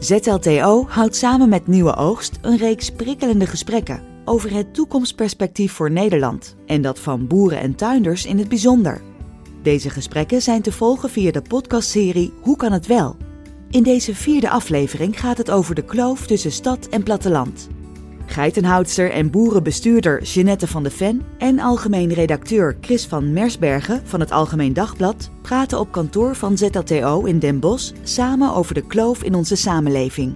ZLTO 0.00 0.86
houdt 0.88 1.16
samen 1.16 1.48
met 1.48 1.66
Nieuwe 1.66 1.96
Oogst 1.96 2.38
een 2.40 2.56
reeks 2.56 2.90
prikkelende 2.90 3.46
gesprekken 3.46 4.02
over 4.24 4.54
het 4.54 4.74
toekomstperspectief 4.74 5.72
voor 5.72 5.90
Nederland 5.90 6.56
en 6.66 6.82
dat 6.82 6.98
van 6.98 7.26
boeren 7.26 7.60
en 7.60 7.74
tuinders 7.74 8.26
in 8.26 8.38
het 8.38 8.48
bijzonder. 8.48 9.00
Deze 9.62 9.90
gesprekken 9.90 10.42
zijn 10.42 10.62
te 10.62 10.72
volgen 10.72 11.10
via 11.10 11.30
de 11.30 11.42
podcastserie 11.42 12.32
Hoe 12.40 12.56
kan 12.56 12.72
het 12.72 12.86
wel? 12.86 13.16
In 13.70 13.82
deze 13.82 14.14
vierde 14.14 14.50
aflevering 14.50 15.20
gaat 15.20 15.38
het 15.38 15.50
over 15.50 15.74
de 15.74 15.84
kloof 15.84 16.26
tussen 16.26 16.52
stad 16.52 16.86
en 16.88 17.02
platteland. 17.02 17.68
Geitenhoudster 18.30 19.10
en 19.10 19.30
boerenbestuurder 19.30 20.22
Jeanette 20.22 20.66
van 20.66 20.82
de 20.82 20.90
Ven 20.90 21.22
en 21.38 21.58
algemeen 21.58 22.12
redacteur 22.12 22.76
Chris 22.80 23.06
van 23.06 23.32
Mersbergen 23.32 24.06
van 24.06 24.20
het 24.20 24.30
Algemeen 24.30 24.72
Dagblad 24.72 25.30
praten 25.42 25.78
op 25.78 25.92
kantoor 25.92 26.34
van 26.34 26.58
ZLTO 26.58 27.24
in 27.24 27.38
Den 27.38 27.60
Bosch 27.60 27.92
samen 28.02 28.54
over 28.54 28.74
de 28.74 28.86
kloof 28.86 29.22
in 29.22 29.34
onze 29.34 29.56
samenleving. 29.56 30.34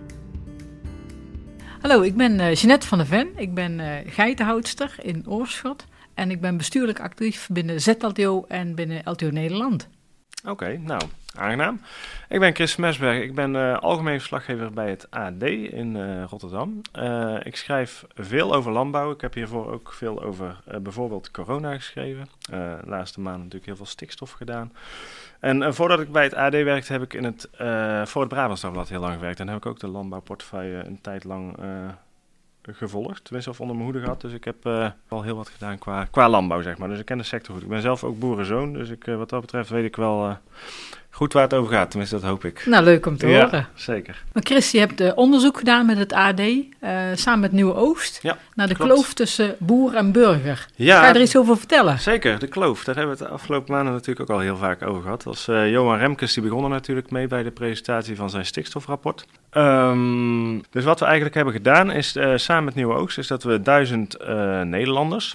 Hallo, 1.81 2.03
ik 2.03 2.17
ben 2.17 2.33
uh, 2.41 2.55
Jeanette 2.55 2.87
van 2.87 2.99
der 2.99 3.07
Ven. 3.07 3.29
Ik 3.37 3.55
ben 3.55 3.79
uh, 3.79 3.93
geitenhoudster 4.07 4.95
in 5.03 5.25
Oorschot. 5.29 5.85
En 6.15 6.31
ik 6.31 6.41
ben 6.41 6.57
bestuurlijk 6.57 7.01
actief 7.01 7.49
binnen 7.53 7.81
ZLTO 7.81 8.45
en 8.49 8.75
binnen 8.75 9.01
LTO 9.05 9.31
Nederland. 9.31 9.89
Oké, 10.45 10.77
nou, 10.77 11.03
aangenaam. 11.35 11.81
Ik 12.29 12.41
ben 12.41 12.55
Chris 12.55 12.77
Mesberg. 12.77 13.23
Ik 13.23 13.35
ben 13.35 13.55
uh, 13.55 13.79
algemeen 13.79 14.19
verslaggever 14.19 14.73
bij 14.73 14.91
het 14.91 15.11
AD 15.11 15.43
in 15.43 15.97
uh, 15.97 16.25
Rotterdam. 16.25 16.81
Uh, 16.99 17.37
ik 17.43 17.57
schrijf 17.57 18.05
veel 18.15 18.55
over 18.55 18.73
landbouw. 18.73 19.11
Ik 19.11 19.21
heb 19.21 19.35
hiervoor 19.35 19.73
ook 19.73 19.93
veel 19.93 20.23
over 20.23 20.57
bijvoorbeeld 20.83 21.31
corona 21.31 21.75
geschreven. 21.75 22.29
de 22.41 22.79
laatste 22.85 23.21
maanden 23.21 23.43
natuurlijk 23.43 23.67
heel 23.67 23.77
veel 23.77 23.87
stikstof 23.87 24.31
gedaan. 24.31 24.73
En 25.41 25.75
voordat 25.75 26.01
ik 26.01 26.13
bij 26.13 26.23
het 26.23 26.35
AD 26.35 26.53
werkte, 26.53 26.93
heb 26.93 27.03
ik 27.03 27.15
in 27.15 27.25
het, 27.25 27.49
voor 28.09 28.21
het 28.21 28.31
Brabants 28.31 28.63
heel 28.63 29.01
lang 29.01 29.15
gewerkt. 29.15 29.41
En 29.41 29.49
heb 29.49 29.57
ik 29.57 29.67
ook 29.67 29.81
de 29.81 29.89
landbouwportefeuille 29.89 30.85
een 30.85 31.01
tijd 31.01 31.25
lang 31.25 31.57
gevolgd. 32.73 33.25
Tenminste, 33.25 33.51
of 33.51 33.61
onder 33.61 33.77
mijn 33.77 33.89
hoede 33.89 34.05
gehad. 34.05 34.21
Dus 34.21 34.33
ik 34.33 34.45
heb 34.45 34.67
uh, 34.67 34.91
al 35.09 35.23
heel 35.23 35.37
wat 35.37 35.49
gedaan 35.49 35.79
qua, 35.79 36.05
qua 36.05 36.29
landbouw, 36.29 36.63
zeg 36.63 36.79
maar. 36.79 36.89
Dus 36.89 36.99
ik 36.99 37.05
ken 37.05 37.19
de 37.19 37.25
sector 37.25 37.55
goed. 37.55 37.63
Ik 37.63 37.69
ben 37.69 37.81
zelf 37.81 38.05
ook 38.05 38.19
boerenzoon. 38.19 38.73
Dus 38.73 38.89
ik, 38.89 39.05
wat 39.05 39.29
dat 39.29 39.41
betreft 39.41 39.69
weet 39.69 39.85
ik 39.85 39.97
wel 39.97 40.39
goed 41.15 41.33
waar 41.33 41.43
het 41.43 41.55
over 41.55 41.73
gaat. 41.73 41.91
Tenminste, 41.91 42.17
dat 42.21 42.25
hoop 42.25 42.45
ik. 42.45 42.67
Nou, 42.67 42.85
leuk 42.85 43.07
om 43.07 43.17
te 43.17 43.29
ja, 43.29 43.45
horen. 43.45 43.69
zeker. 43.75 44.23
Maar 44.33 44.43
Chris, 44.43 44.71
je 44.71 44.79
hebt 44.79 45.15
onderzoek 45.15 45.59
gedaan 45.59 45.87
met 45.87 45.99
het 45.99 46.13
AD, 46.13 46.41
samen 47.15 47.41
met 47.41 47.53
Nieuwe 47.53 47.75
Oogst, 47.75 48.19
ja, 48.23 48.39
naar 48.55 48.69
de 48.69 48.75
klopt. 48.75 48.93
kloof 48.93 49.15
tussen 49.15 49.57
boer 49.59 49.95
en 49.95 50.13
burger. 50.13 50.67
Ja, 50.75 51.01
Ga 51.01 51.09
je 51.09 51.15
er 51.15 51.21
iets 51.21 51.37
over 51.37 51.57
vertellen? 51.57 51.99
Zeker, 51.99 52.39
de 52.39 52.47
kloof. 52.47 52.85
Daar 52.85 52.97
hebben 52.97 53.17
we 53.17 53.23
het 53.23 53.31
de 53.31 53.35
afgelopen 53.37 53.75
maanden 53.75 53.93
natuurlijk 53.93 54.31
ook 54.31 54.37
al 54.37 54.43
heel 54.43 54.57
vaak 54.57 54.83
over 54.83 55.03
gehad. 55.03 55.23
Dat 55.23 55.35
was 55.35 55.45
Johan 55.71 55.99
Remkes, 55.99 56.33
die 56.35 56.43
begon 56.43 56.65
er 56.65 56.71
natuurlijk 56.71 57.11
mee 57.11 57.27
bij 57.27 57.43
de 57.43 57.51
presentatie 57.51 58.17
van 58.17 58.31
zijn 58.31 58.47
stikstofrapport. 58.47 59.27
Um, 59.53 60.63
dus 60.71 60.85
wat 60.85 60.99
we 60.99 61.05
eigenlijk 61.05 61.35
hebben 61.35 61.55
gedaan 61.55 61.91
is, 61.91 62.17
uh, 62.17 62.33
samen 62.37 62.65
met 62.65 62.75
Nieuwe 62.75 62.95
Oogst, 62.95 63.19
is 63.19 63.27
dat 63.27 63.43
we 63.43 63.63
duizend 63.63 64.17
uh, 64.21 64.61
Nederlanders 64.61 65.35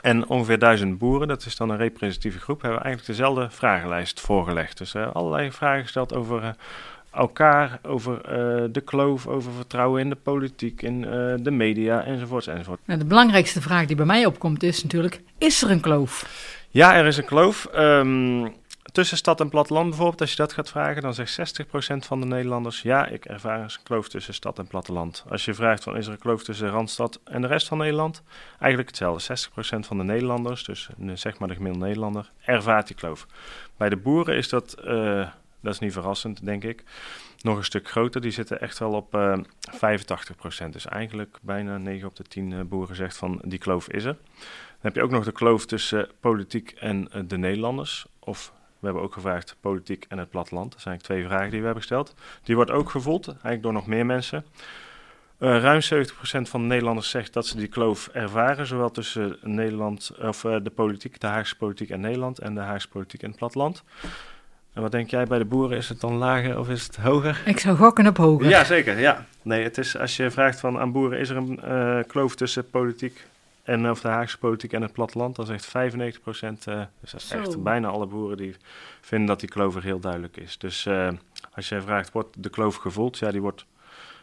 en 0.00 0.28
ongeveer 0.28 0.58
duizend 0.58 0.98
boeren, 0.98 1.28
dat 1.28 1.44
is 1.44 1.56
dan 1.56 1.70
een 1.70 1.76
representatieve 1.76 2.38
groep, 2.38 2.60
hebben 2.62 2.78
we 2.78 2.84
eigenlijk 2.84 3.18
dezelfde 3.18 3.50
vragenlijst 3.50 4.20
voorgelegd. 4.20 4.78
Dus 4.78 4.94
uh, 4.94 5.12
allerlei 5.12 5.52
vragen 5.52 5.82
gesteld 5.82 6.14
over 6.14 6.54
elkaar, 7.10 7.78
over 7.82 8.22
de 8.72 8.80
kloof, 8.84 9.26
over 9.26 9.52
vertrouwen 9.52 10.00
in 10.00 10.08
de 10.08 10.16
politiek, 10.16 10.82
in 10.82 11.00
de 11.42 11.50
media 11.50 12.04
enzovoorts 12.04 12.46
enzovoort. 12.46 12.80
Nou, 12.84 12.98
de 12.98 13.04
belangrijkste 13.04 13.60
vraag 13.60 13.86
die 13.86 13.96
bij 13.96 14.06
mij 14.06 14.26
opkomt 14.26 14.62
is 14.62 14.82
natuurlijk, 14.82 15.20
is 15.38 15.62
er 15.62 15.70
een 15.70 15.80
kloof? 15.80 16.26
Ja, 16.70 16.94
er 16.94 17.06
is 17.06 17.16
een 17.16 17.24
kloof. 17.24 17.68
Um, 17.76 18.52
tussen 18.82 19.16
stad 19.16 19.40
en 19.40 19.48
platteland 19.48 19.88
bijvoorbeeld, 19.88 20.20
als 20.20 20.30
je 20.30 20.36
dat 20.36 20.52
gaat 20.52 20.70
vragen, 20.70 21.02
dan 21.02 21.14
zegt 21.14 21.62
60% 21.62 21.64
van 21.96 22.20
de 22.20 22.26
Nederlanders 22.26 22.82
ja, 22.82 23.06
ik 23.06 23.24
ervaar 23.24 23.60
een 23.60 23.70
kloof 23.82 24.08
tussen 24.08 24.34
stad 24.34 24.58
en 24.58 24.66
platteland. 24.66 25.24
Als 25.28 25.44
je 25.44 25.54
vraagt 25.54 25.82
van 25.82 25.96
is 25.96 26.06
er 26.06 26.12
een 26.12 26.18
kloof 26.18 26.44
tussen 26.44 26.68
Randstad 26.68 27.20
en 27.24 27.40
de 27.40 27.46
rest 27.46 27.68
van 27.68 27.78
Nederland, 27.78 28.22
eigenlijk 28.58 28.88
hetzelfde. 28.88 29.36
60% 29.48 29.86
van 29.86 29.98
de 29.98 30.04
Nederlanders, 30.04 30.64
dus 30.64 30.88
zeg 31.14 31.38
maar 31.38 31.48
de 31.48 31.54
gemiddelde 31.54 31.86
Nederlander, 31.86 32.30
ervaart 32.40 32.86
die 32.86 32.96
kloof. 32.96 33.26
Bij 33.76 33.88
de 33.88 33.96
boeren 33.96 34.36
is 34.36 34.48
dat, 34.48 34.76
uh, 34.84 35.28
dat 35.60 35.72
is 35.72 35.78
niet 35.78 35.92
verrassend 35.92 36.44
denk 36.44 36.64
ik, 36.64 36.84
nog 37.40 37.56
een 37.56 37.64
stuk 37.64 37.88
groter. 37.88 38.20
Die 38.20 38.30
zitten 38.30 38.60
echt 38.60 38.78
wel 38.78 38.92
op 38.92 39.14
uh, 39.14 39.38
85%. 40.66 40.68
Dus 40.70 40.86
eigenlijk 40.86 41.38
bijna 41.42 41.78
9 41.78 42.08
op 42.08 42.16
de 42.16 42.22
10 42.22 42.68
boeren 42.68 42.96
zegt 42.96 43.16
van 43.16 43.42
die 43.44 43.58
kloof 43.58 43.88
is 43.88 44.04
er. 44.04 44.16
Dan 44.82 44.92
heb 44.92 44.94
je 44.94 45.02
ook 45.02 45.10
nog 45.10 45.24
de 45.24 45.32
kloof 45.32 45.66
tussen 45.66 46.08
politiek 46.20 46.70
en 46.70 47.10
de 47.26 47.38
Nederlanders, 47.38 48.06
of 48.18 48.52
we 48.80 48.86
hebben 48.86 49.02
ook 49.02 49.12
gevraagd 49.12 49.56
politiek 49.60 50.06
en 50.08 50.18
het 50.18 50.30
platteland. 50.30 50.72
Dat 50.72 50.80
zijn 50.80 50.94
eigenlijk 50.94 51.20
twee 51.20 51.30
vragen 51.32 51.50
die 51.50 51.60
we 51.60 51.64
hebben 51.64 51.82
gesteld. 51.82 52.14
Die 52.42 52.54
wordt 52.54 52.70
ook 52.70 52.90
gevoeld, 52.90 53.28
eigenlijk 53.28 53.62
door 53.62 53.72
nog 53.72 53.86
meer 53.86 54.06
mensen. 54.06 54.44
Uh, 55.38 55.60
ruim 55.60 55.80
70% 55.80 55.86
van 56.48 56.60
de 56.60 56.66
Nederlanders 56.66 57.10
zegt 57.10 57.32
dat 57.32 57.46
ze 57.46 57.56
die 57.56 57.66
kloof 57.66 58.08
ervaren, 58.12 58.66
zowel 58.66 58.90
tussen 58.90 59.36
Nederland, 59.42 60.12
of, 60.22 60.44
uh, 60.44 60.56
de 60.62 60.70
politiek, 60.70 61.20
de 61.20 61.26
Haagse 61.26 61.56
politiek 61.56 61.90
en 61.90 62.00
Nederland 62.00 62.38
en 62.38 62.54
de 62.54 62.60
Haagse 62.60 62.88
politiek 62.88 63.22
en 63.22 63.28
het 63.28 63.38
platteland. 63.38 63.82
En 64.72 64.82
wat 64.82 64.90
denk 64.92 65.10
jij 65.10 65.24
bij 65.24 65.38
de 65.38 65.44
boeren? 65.44 65.76
Is 65.76 65.88
het 65.88 66.00
dan 66.00 66.14
lager 66.14 66.58
of 66.58 66.68
is 66.68 66.82
het 66.82 66.96
hoger? 66.96 67.42
Ik 67.44 67.58
zou 67.58 67.76
gokken 67.76 68.06
op 68.06 68.16
hoger. 68.16 68.48
Ja, 68.48 68.64
zeker. 68.64 68.98
Ja. 68.98 69.26
Nee, 69.42 69.62
het 69.62 69.78
is, 69.78 69.98
als 69.98 70.16
je 70.16 70.30
vraagt 70.30 70.60
van 70.60 70.78
aan 70.78 70.92
boeren, 70.92 71.18
is 71.18 71.28
er 71.28 71.36
een 71.36 71.60
uh, 71.64 71.98
kloof 72.06 72.34
tussen 72.34 72.70
politiek 72.70 73.26
en 73.70 73.90
of 73.90 74.00
de 74.00 74.08
Haagse 74.08 74.38
politiek 74.38 74.72
en 74.72 74.82
het 74.82 74.92
platteland, 74.92 75.36
dan 75.36 75.46
zegt 75.46 75.66
95 75.66 76.20
procent, 76.20 76.66
uh, 76.68 76.80
dus 77.00 77.10
dat 77.10 77.20
is 77.20 77.30
echt 77.30 77.52
Zo. 77.52 77.58
bijna 77.58 77.88
alle 77.88 78.06
boeren 78.06 78.36
die 78.36 78.56
vinden 79.00 79.26
dat 79.28 79.40
die 79.40 79.48
kloof 79.48 79.76
er 79.76 79.82
heel 79.82 80.00
duidelijk 80.00 80.36
is. 80.36 80.58
Dus 80.58 80.86
uh, 80.86 81.08
als 81.54 81.68
jij 81.68 81.80
vraagt, 81.80 82.12
wordt 82.12 82.42
de 82.42 82.48
kloof 82.48 82.76
gevoeld? 82.76 83.18
Ja, 83.18 83.30
die 83.30 83.40
wordt 83.40 83.64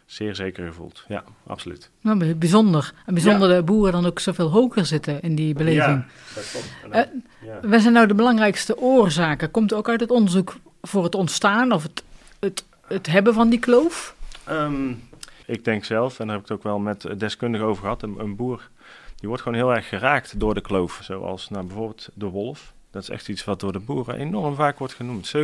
zeer 0.06 0.36
zeker 0.36 0.68
gevoeld. 0.68 1.04
Ja, 1.08 1.24
absoluut. 1.48 1.90
Nou, 2.02 2.36
bijzonder. 2.36 2.94
En 3.06 3.14
bijzonder 3.14 3.50
ja. 3.50 3.56
de 3.56 3.64
boeren 3.64 3.92
dan 3.92 4.06
ook 4.06 4.20
zoveel 4.20 4.50
hoger 4.50 4.86
zitten 4.86 5.22
in 5.22 5.36
die 5.36 5.54
beleving. 5.54 6.06
Ja, 6.06 6.06
dat. 6.36 6.64
Uh, 6.94 7.20
ja. 7.50 7.70
Wat 7.70 7.82
zijn 7.82 7.94
nou 7.94 8.08
de 8.08 8.16
belangrijkste 8.16 8.78
oorzaken? 8.78 9.52
Komt 9.52 9.74
ook 9.74 9.90
uit 9.90 10.00
het 10.00 10.12
onderzoek 10.12 10.56
voor 10.82 11.04
het 11.04 11.16
ontstaan 11.16 11.72
of 11.72 11.84
het, 11.84 12.04
het, 12.40 12.66
het 12.88 13.08
hebben 13.08 13.34
van 13.34 13.50
die 13.50 13.60
kloof? 13.60 14.16
Um, 14.50 15.04
ik 15.46 15.66
denk 15.66 15.84
zelf, 15.86 16.20
en 16.20 16.26
daar 16.26 16.36
heb 16.36 16.44
ik 16.44 16.50
het 16.50 16.58
ook 16.58 16.64
wel 16.64 16.80
met 16.80 17.20
deskundigen 17.20 17.68
over 17.68 17.82
gehad, 17.82 18.04
een, 18.04 18.20
een 18.20 18.36
boer 18.36 18.70
die 19.18 19.28
wordt 19.28 19.44
gewoon 19.44 19.58
heel 19.58 19.74
erg 19.74 19.88
geraakt 19.88 20.40
door 20.40 20.54
de 20.54 20.62
kloof. 20.62 21.00
Zoals 21.04 21.50
nou, 21.50 21.66
bijvoorbeeld 21.66 22.10
de 22.14 22.26
wolf. 22.26 22.74
Dat 22.92 23.02
is 23.02 23.10
echt 23.10 23.30
iets 23.30 23.44
wat 23.44 23.60
door 23.60 23.72
de 23.72 23.80
boeren 23.80 24.16
enorm 24.16 24.56
vaak 24.56 24.78
wordt 24.78 24.94
genoemd. 24.94 25.34
70% 25.38 25.40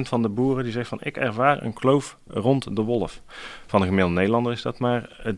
van 0.00 0.22
de 0.22 0.28
boeren 0.28 0.64
die 0.64 0.72
zegt 0.72 0.88
van 0.88 0.98
ik 1.02 1.16
ervaar 1.16 1.62
een 1.62 1.72
kloof 1.72 2.16
rond 2.26 2.76
de 2.76 2.82
wolf. 2.82 3.20
Van 3.66 3.80
de 3.80 3.86
gemiddelde 3.86 4.18
Nederlander 4.18 4.52
is 4.52 4.62
dat 4.62 4.78
maar 4.78 5.34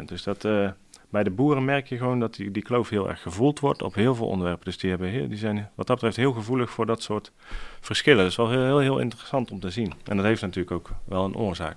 23%. 0.00 0.04
Dus 0.04 0.22
dat, 0.22 0.44
uh, 0.44 0.70
bij 1.08 1.22
de 1.22 1.30
boeren 1.30 1.64
merk 1.64 1.86
je 1.86 1.96
gewoon 1.96 2.20
dat 2.20 2.34
die, 2.34 2.50
die 2.50 2.62
kloof 2.62 2.88
heel 2.88 3.08
erg 3.08 3.22
gevoeld 3.22 3.60
wordt 3.60 3.82
op 3.82 3.94
heel 3.94 4.14
veel 4.14 4.26
onderwerpen. 4.26 4.64
Dus 4.64 4.78
die, 4.78 4.90
hebben 4.90 5.28
die 5.28 5.38
zijn 5.38 5.70
wat 5.74 5.86
dat 5.86 5.96
betreft 5.96 6.16
heel 6.16 6.32
gevoelig 6.32 6.70
voor 6.70 6.86
dat 6.86 7.02
soort 7.02 7.32
verschillen. 7.80 8.22
Dat 8.22 8.30
is 8.30 8.36
wel 8.36 8.50
heel, 8.50 8.64
heel, 8.64 8.78
heel 8.78 8.98
interessant 8.98 9.50
om 9.50 9.60
te 9.60 9.70
zien. 9.70 9.92
En 10.04 10.16
dat 10.16 10.26
heeft 10.26 10.42
natuurlijk 10.42 10.70
ook 10.70 10.90
wel 11.04 11.24
een 11.24 11.36
oorzaak, 11.36 11.76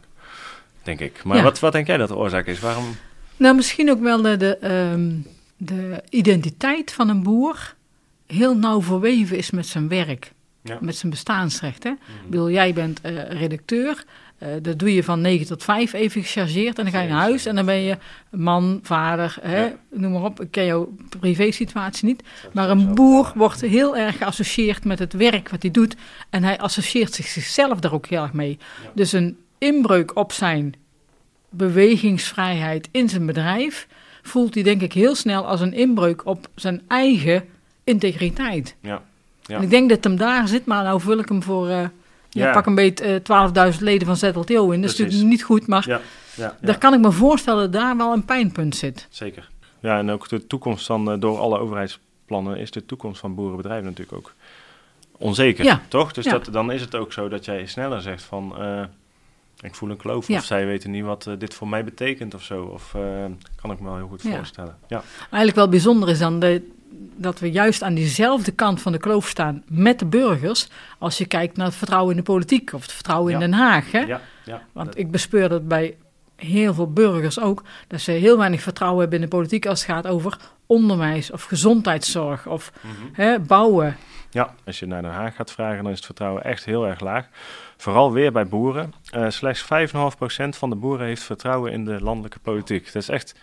denk 0.84 1.00
ik. 1.00 1.24
Maar 1.24 1.38
ja. 1.38 1.44
wat, 1.44 1.60
wat 1.60 1.72
denk 1.72 1.88
jij 1.88 1.98
dat 1.98 2.08
de 2.08 2.16
oorzaak 2.16 2.46
is? 2.46 2.60
Waarom... 2.60 2.96
Nou, 3.42 3.56
misschien 3.56 3.92
ook 3.92 4.00
wel 4.00 4.22
de, 4.22 4.38
de, 4.38 4.58
um, 4.94 5.26
de 5.58 6.04
identiteit 6.10 6.94
van 6.94 7.10
een 7.10 7.24
boer 7.24 7.76
heel 8.28 8.58
nauw 8.58 8.82
verweven 8.82 9.38
is 9.38 9.52
met 9.52 9.68
zijn 9.68 9.88
werk, 9.88 10.32
ja. 10.64 10.78
met 10.82 10.96
zijn 10.96 11.12
bestaansrecht. 11.12 11.84
Hè? 11.84 11.90
Mm 11.90 11.98
-hmm. 12.06 12.30
Bedoel, 12.30 12.50
jij 12.50 12.74
bent 12.74 13.00
uh, 13.06 13.30
redacteur, 13.30 14.04
uh, 14.40 14.50
dat 14.62 14.80
doe 14.80 14.94
je 14.94 15.04
van 15.04 15.22
9 15.22 15.48
tot 15.48 15.64
5 15.64 15.94
even 15.94 16.24
gechargeerd 16.24 16.78
en 16.78 16.84
dan 16.84 16.94
ga 16.94 17.02
je 17.02 17.10
naar 17.10 17.22
huis 17.22 17.46
en 17.46 17.56
dan 17.56 17.66
ben 17.66 17.82
je 17.82 17.98
man, 18.30 18.80
vader, 18.84 19.38
hè? 19.42 19.66
Ja. 19.66 19.74
noem 19.90 20.12
maar 20.12 20.24
op. 20.24 20.42
Ik 20.42 20.52
ken 20.52 20.66
jouw 20.66 20.96
privé-situatie 21.20 22.06
niet, 22.06 22.24
maar 22.54 22.70
een 22.70 22.94
boer 22.96 23.32
wordt 23.36 23.62
heel 23.62 23.98
erg 23.98 24.18
geassocieerd 24.18 24.86
met 24.86 25.00
het 25.00 25.14
werk 25.14 25.50
wat 25.50 25.62
hij 25.62 25.72
doet 25.72 25.96
en 26.30 26.44
hij 26.44 26.60
associeert 26.60 27.14
zichzelf 27.14 27.80
daar 27.80 27.94
ook 27.94 28.08
heel 28.08 28.22
erg 28.22 28.34
mee. 28.34 28.58
Ja. 28.84 28.90
Dus 28.96 29.12
een 29.12 29.38
inbreuk 29.58 30.16
op 30.16 30.32
zijn 30.32 30.76
bewegingsvrijheid 31.52 32.90
in 32.92 33.10
zijn 33.10 33.26
bedrijf, 33.26 33.88
voelt 34.22 34.54
hij 34.54 34.64
denk 34.64 34.82
ik 34.82 34.94
heel 34.94 35.16
snel 35.16 35.46
als 35.48 35.62
een 35.62 35.74
inbreuk 35.74 36.26
op 36.26 36.48
zijn 36.56 36.82
eigen 36.88 37.44
integriteit. 37.84 38.76
Ja. 38.82 39.02
Ja. 39.42 39.56
En 39.58 39.64
ik 39.64 39.70
denk 39.70 39.90
dat 39.90 40.04
hem 40.04 40.16
daar 40.18 40.48
zit, 40.48 40.66
maar 40.66 40.84
nou 40.84 41.02
vul 41.02 41.18
ik 41.20 41.30
hem 41.30 41.44
voor, 41.44 41.70
uh, 41.70 41.84
ja, 42.30 42.52
pak 42.54 42.66
een 42.66 42.76
beetje 42.76 43.22
uh, 43.30 43.72
12.000 43.74 43.80
leden 43.80 44.08
van 44.08 44.16
ZLTO 44.18 44.72
in. 44.72 44.82
Dat 44.82 44.92
is 44.92 44.98
natuurlijk 44.98 45.30
niet 45.30 45.44
goed, 45.44 45.68
maar 45.68 45.88
Ja, 45.88 46.02
ja, 46.36 46.58
daar 46.62 46.78
kan 46.78 46.94
ik 46.94 47.00
me 47.00 47.12
voorstellen 47.12 47.72
dat 47.72 47.82
daar 47.82 47.98
wel 47.98 48.14
een 48.14 48.26
pijnpunt 48.26 48.76
zit. 48.76 49.08
zeker. 49.10 49.50
Ja, 49.80 49.98
en 49.98 50.10
ook 50.10 50.30
de 50.30 50.48
toekomst 50.48 50.86
van, 50.86 51.12
eh, 51.12 51.20
door 51.20 51.38
alle 51.40 51.60
overheidsplannen, 51.60 52.58
is 52.58 52.72
de 52.72 52.86
toekomst 52.86 53.20
van 53.20 53.36
boerenbedrijven 53.36 53.86
natuurlijk 53.86 54.18
ook 54.18 54.34
onzeker, 55.18 55.66
Ja. 55.66 55.82
toch? 55.88 56.14
Dus 56.14 56.26
dat, 56.26 56.48
dan 56.52 56.72
is 56.72 56.82
het 56.82 56.96
ook 56.96 57.14
zo 57.14 57.30
dat 57.30 57.46
jij 57.46 57.66
sneller 57.66 58.02
zegt 58.02 58.24
van, 58.24 58.54
eh, 58.58 58.84
ik 59.62 59.76
voel 59.76 59.90
een 59.90 59.98
kloof, 59.98 60.28
Ja. 60.28 60.38
of 60.38 60.44
zij 60.44 60.66
weten 60.66 60.92
niet 60.92 61.04
wat 61.04 61.28
eh, 61.28 61.34
dit 61.38 61.54
voor 61.54 61.68
mij 61.68 61.84
betekent 61.84 62.34
of 62.34 62.44
zo. 62.44 62.64
Of 62.64 62.94
eh, 62.94 63.02
kan 63.62 63.72
ik 63.72 63.80
me 63.80 63.86
wel 63.86 63.96
heel 63.96 64.08
goed 64.08 64.22
Ja. 64.24 64.36
voorstellen. 64.36 64.78
Ja, 64.88 65.02
Eigenlijk 65.20 65.56
wel 65.56 65.70
bijzonder 65.70 66.10
is 66.10 66.20
dan 66.20 66.40
de, 66.40 66.70
dat 67.16 67.40
we 67.40 67.52
juist 67.52 67.84
aan 67.84 67.94
diezelfde 67.94 68.52
kant 68.52 68.82
van 68.82 68.92
de 68.92 68.98
kloof 68.98 69.28
staan 69.28 69.64
met 69.68 70.00
de 70.00 70.06
burgers. 70.06 70.68
Als 71.00 71.18
je 71.18 71.26
kijkt 71.26 71.58
naar 71.58 71.66
het 71.66 71.76
vertrouwen 71.76 72.12
in 72.12 72.18
de 72.18 72.24
politiek 72.24 72.74
of 72.74 72.82
het 72.82 72.92
vertrouwen 72.92 73.32
Ja. 73.32 73.40
in 73.40 73.50
Den 73.52 73.60
Haag. 73.60 73.92
Hè? 73.92 74.00
ja, 74.00 74.06
ja. 74.08 74.22
Ja, 74.46 74.62
Want 74.72 74.88
dat- 74.88 74.98
ik 74.98 75.12
bespeur 75.12 75.50
dat 75.50 75.68
bij 75.68 75.96
heel 76.48 76.74
veel 76.74 76.92
burgers 76.94 77.40
ook, 77.40 77.64
dat 77.88 78.00
ze 78.02 78.12
heel 78.12 78.38
weinig 78.38 78.62
vertrouwen 78.62 79.00
hebben 79.02 79.20
in 79.20 79.24
de 79.30 79.36
politiek 79.36 79.66
als 79.66 79.86
het 79.86 79.92
gaat 79.96 80.08
over 80.08 80.38
onderwijs 80.66 81.32
of 81.32 81.44
gezondheidszorg 81.44 82.48
of 82.48 82.72
Mhm. 82.82 82.94
hè, 83.14 83.40
bouwen. 83.40 83.98
Ja, 84.30 84.54
als 84.66 84.80
je 84.80 84.86
naar 84.86 85.02
Den 85.02 85.12
Haag 85.12 85.36
gaat 85.36 85.52
vragen, 85.52 85.84
dan 85.84 85.92
is 85.92 85.98
het 85.98 86.06
vertrouwen 86.06 86.44
echt 86.44 86.66
heel 86.66 86.88
erg 86.88 87.00
laag. 87.00 87.28
Vooral 87.78 88.12
weer 88.12 88.32
bij 88.32 88.48
boeren. 88.48 88.94
Eh, 89.10 89.30
slechts 89.30 89.62
5,5% 89.62 90.58
van 90.58 90.70
de 90.70 90.76
boeren 90.76 91.06
heeft 91.06 91.24
vertrouwen 91.24 91.72
in 91.72 91.86
de 91.86 92.02
landelijke 92.04 92.40
politiek. 92.40 92.86
Dat 92.86 93.02
is 93.02 93.10
echt... 93.10 93.36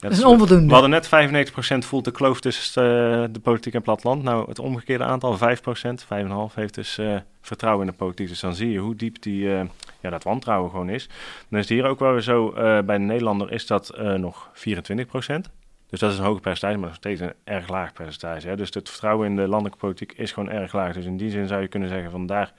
Dat 0.00 0.12
is 0.12 0.24
onvoldoende. 0.24 0.66
We 0.66 0.72
hadden 0.72 0.90
net 0.90 1.06
95% 1.06 1.86
voelt 1.86 2.04
de 2.04 2.10
kloof 2.10 2.40
tussen 2.40 2.82
eh, 2.82 3.24
de 3.30 3.40
politiek 3.40 3.74
en 3.74 3.82
platteland. 3.82 4.22
Nou, 4.22 4.48
het 4.48 4.58
omgekeerde 4.58 5.04
aantal, 5.04 5.38
5%, 5.38 5.40
5,5% 5.40 6.54
heeft 6.54 6.74
dus 6.74 6.98
eh, 6.98 7.16
vertrouwen 7.40 7.86
in 7.86 7.90
de 7.92 7.98
politiek. 7.98 8.28
Dus 8.28 8.40
dan 8.40 8.54
zie 8.54 8.70
je 8.70 8.78
hoe 8.78 8.94
diep 8.94 9.22
die, 9.22 9.54
eh, 9.54 9.64
ja, 10.00 10.10
dat 10.10 10.24
wantrouwen 10.24 10.70
gewoon 10.70 10.88
is. 10.88 11.08
Dan 11.48 11.58
is 11.58 11.68
het 11.68 11.78
hier 11.78 11.86
ook 11.86 11.98
wel 11.98 12.12
weer 12.12 12.20
zo, 12.20 12.50
bij 12.52 12.82
de 12.82 13.04
Nederlander 13.04 13.52
is 13.52 13.66
dat 13.66 13.98
nog 14.16 14.50
24%. 14.54 15.50
Dus 15.90 16.00
dat 16.00 16.12
is 16.12 16.18
een 16.18 16.24
hoog 16.24 16.40
percentage, 16.40 16.78
maar 16.78 16.88
nog 16.88 16.96
steeds 16.96 17.20
een 17.20 17.32
erg 17.44 17.68
laag 17.68 17.92
percentage. 17.92 18.48
Hè? 18.48 18.56
Dus 18.56 18.74
het 18.74 18.88
vertrouwen 18.88 19.26
in 19.26 19.36
de 19.36 19.48
landelijke 19.48 19.78
politiek 19.78 20.12
is 20.12 20.32
gewoon 20.32 20.50
erg 20.50 20.72
laag. 20.72 20.94
Dus 20.94 21.04
in 21.04 21.16
die 21.16 21.30
zin 21.30 21.46
zou 21.46 21.60
je 21.60 21.68
kunnen 21.68 21.88
zeggen 21.88 22.10
van 22.10 22.26
daar 22.26 22.52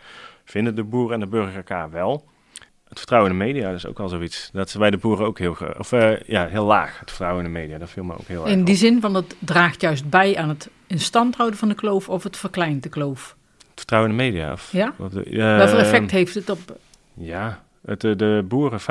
vinden 0.43 0.75
de 0.75 0.83
boeren 0.83 1.13
en 1.13 1.19
de 1.19 1.27
burger 1.27 1.55
elkaar 1.55 1.91
wel. 1.91 2.25
Het 2.91 2.99
vertrouwen 2.99 3.31
in 3.31 3.37
de 3.39 3.45
media 3.45 3.69
is 3.69 3.85
ook 3.85 3.99
al 3.99 4.09
zoiets. 4.09 4.49
Dat 4.53 4.67
is 4.67 4.75
bij 4.75 4.91
de 4.91 4.97
boeren 4.97 5.25
ook 5.25 5.39
heel, 5.39 5.57
of, 5.77 5.91
eh, 5.91 6.19
ja, 6.21 6.47
heel 6.47 6.65
laag, 6.65 6.99
het 6.99 7.09
vertrouwen 7.09 7.45
in 7.45 7.53
de 7.53 7.59
media. 7.59 7.77
Dat 7.77 7.89
viel 7.89 8.03
me 8.03 8.13
ook 8.13 8.27
heel 8.27 8.41
erg 8.43 8.53
In 8.53 8.59
op. 8.59 8.65
die 8.65 8.75
zin 8.75 9.01
van 9.01 9.13
het 9.15 9.35
draagt 9.39 9.81
juist 9.81 10.09
bij 10.09 10.37
aan 10.37 10.49
het 10.49 10.69
in 10.87 10.99
stand 10.99 11.35
houden 11.35 11.59
van 11.59 11.67
de 11.69 11.75
kloof 11.75 12.09
of 12.09 12.23
het 12.23 12.37
verkleint 12.37 12.83
de 12.83 12.89
kloof. 12.89 13.35
Het 13.57 13.67
vertrouwen 13.75 14.11
in 14.11 14.17
de 14.17 14.23
media. 14.23 14.51
Of, 14.51 14.71
Ja? 14.71 14.93
Wat, 14.97 15.13
eh, 15.15 15.57
Wat 15.57 15.69
voor 15.69 15.79
effect 15.79 16.11
heeft 16.11 16.33
het 16.35 16.49
op... 16.49 16.59
Ja, 17.13 17.63
het, 17.85 18.01
de, 18.01 18.15
de 18.15 18.43
boeren, 18.47 18.79
75% 18.79 18.83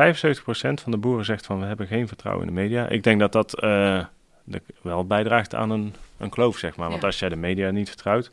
van 0.82 0.90
de 0.90 0.96
boeren 0.98 1.24
zegt 1.24 1.46
van 1.46 1.60
we 1.60 1.66
hebben 1.66 1.86
geen 1.86 2.08
vertrouwen 2.08 2.46
in 2.48 2.54
de 2.54 2.60
media. 2.60 2.88
Ik 2.88 3.02
denk 3.02 3.20
dat 3.20 3.32
dat 3.32 3.60
eh, 3.60 4.04
de- 4.44 4.62
wel 4.82 5.06
bijdraagt 5.06 5.54
aan 5.54 5.70
een, 5.70 5.94
een 6.18 6.30
kloof, 6.30 6.58
zeg 6.58 6.76
maar. 6.76 6.88
Want 6.88 7.00
Ja. 7.00 7.06
als 7.06 7.18
jij 7.18 7.28
de 7.28 7.36
media 7.36 7.70
niet 7.70 7.88
vertrouwt, 7.88 8.30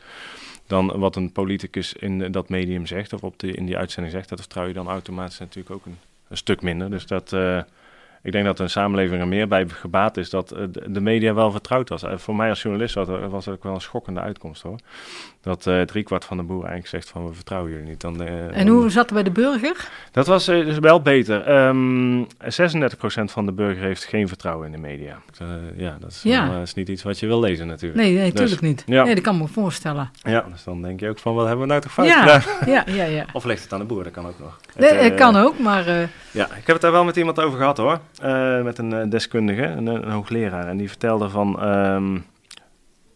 dan 0.68 1.00
wat 1.00 1.16
een 1.16 1.32
politicus 1.32 1.94
in 1.94 2.32
dat 2.32 2.50
medium 2.50 2.86
zegt 2.86 3.14
of 3.14 3.24
op 3.24 3.40
de, 3.40 3.52
in 3.52 3.66
die 3.66 3.78
uitzending 3.78 4.16
zegt, 4.16 4.30
dat 4.30 4.40
vertrouw 4.40 4.68
je 4.68 4.74
dan 4.74 4.88
automatisch 4.88 5.40
natuurlijk 5.40 5.76
ook 5.76 5.86
een, 5.86 5.98
een 6.28 6.38
stuk 6.38 6.62
minder. 6.62 6.90
Dus 6.90 7.06
dat, 7.06 7.34
eh, 7.34 7.62
ik 8.28 8.34
denk 8.34 8.46
dat 8.46 8.60
een 8.60 8.70
samenleving 8.70 9.22
er 9.22 9.28
meer 9.28 9.48
bij 9.48 9.66
gebaat 9.68 10.18
is 10.18 10.30
dat 10.30 10.52
eh, 10.52 10.64
de, 10.88 11.02
media 11.02 11.34
wel 11.34 11.52
vertrouwd 11.52 11.90
was. 11.90 12.04
Eh, 12.04 12.18
voor 12.18 12.36
mij 12.36 12.50
als 12.50 12.62
journalist 12.62 12.96
was, 12.96 13.08
dat- 13.08 13.30
was 13.30 13.46
dat 13.46 13.54
ook 13.54 13.64
wel 13.64 13.74
een 13.74 13.82
schokkende 13.82 14.20
uitkomst 14.20 14.62
hoor. 14.62 14.80
Dat 15.42 15.68
eh 15.68 15.82
driekwart 15.82 16.26
van 16.26 16.38
de 16.38 16.44
boeren 16.44 16.70
eigenlijk 16.70 17.04
zegt 17.04 17.10
van 17.16 17.28
we 17.28 17.34
vertrouwen 17.34 17.72
jullie 17.72 17.88
niet. 17.88 18.02
Dan, 18.02 18.22
eh, 18.24 18.58
En 18.58 18.66
dan- 18.66 18.76
hoe 18.76 18.90
zat 18.90 19.04
het 19.06 19.14
bij 19.14 19.24
de 19.24 19.32
burger? 19.32 19.90
dat 20.12 20.28
was 20.28 20.48
eh, 20.48 20.66
dus 20.66 20.80
wel 20.80 21.02
beter. 21.02 21.42
Ehm 21.42 22.24
36% 22.48 23.32
van 23.32 23.46
de 23.46 23.52
burger 23.52 23.84
heeft 23.84 24.04
geen 24.06 24.28
vertrouwen 24.28 24.66
in 24.66 24.72
de 24.72 24.78
media. 24.78 25.18
Eh, 25.40 25.48
ja, 25.78 25.98
dat 26.00 26.12
is, 26.12 26.22
Ja. 26.24 26.50
wel, 26.50 26.62
is 26.62 26.74
niet 26.74 26.90
iets 26.90 27.04
wat 27.04 27.20
je 27.20 27.28
wil 27.28 27.40
lezen 27.40 27.68
natuurlijk. 27.68 28.02
Nee, 28.02 28.14
nee, 28.14 28.24
Dus, 28.32 28.34
natuurlijk 28.34 28.62
niet. 28.62 28.84
ja. 28.86 29.04
Nee, 29.04 29.16
dat 29.16 29.24
kan 29.24 29.38
me 29.38 29.48
voorstellen. 29.48 30.10
Ja, 30.24 30.46
dus 30.52 30.64
dan 30.64 30.82
denk 30.82 31.00
je 31.00 31.10
ook 31.10 31.20
van, 31.20 31.34
wat 31.36 31.46
hebben 31.48 31.62
we 31.66 31.70
nou 31.72 31.82
toch 31.82 31.92
fout 31.94 32.08
Ja, 32.08 32.40
gedaan? 32.40 32.74
ja, 32.74 32.84
ja, 32.94 33.04
ja. 33.04 33.26
Of 33.34 33.44
ligt 33.46 33.64
het 33.64 33.74
aan 33.74 33.80
de 33.80 33.86
boer, 33.86 34.04
dat 34.04 34.14
kan 34.14 34.26
ook 34.28 34.40
nog. 34.40 34.60
Nee, 34.76 34.90
Het, 34.94 35.00
het 35.02 35.14
kan 35.14 35.36
ook, 35.36 35.60
maar 35.60 35.88
eh, 35.88 36.08
Ja, 36.32 36.46
ik 36.46 36.52
heb 36.56 36.68
het 36.68 36.82
daar 36.82 36.92
wel 36.92 37.04
met 37.04 37.16
iemand 37.16 37.40
over 37.40 37.58
gehad 37.58 37.78
hoor. 37.78 38.00
Eh, 38.22 38.62
met 38.62 38.78
een 38.78 38.94
eh, 38.94 39.10
deskundige, 39.10 39.64
een, 39.64 39.88
een 39.88 40.12
hoogleraar. 40.12 40.68
En 40.68 40.78
die 40.78 40.88
vertelde 40.88 41.30
van, 41.30 41.62
ehm, 41.62 42.20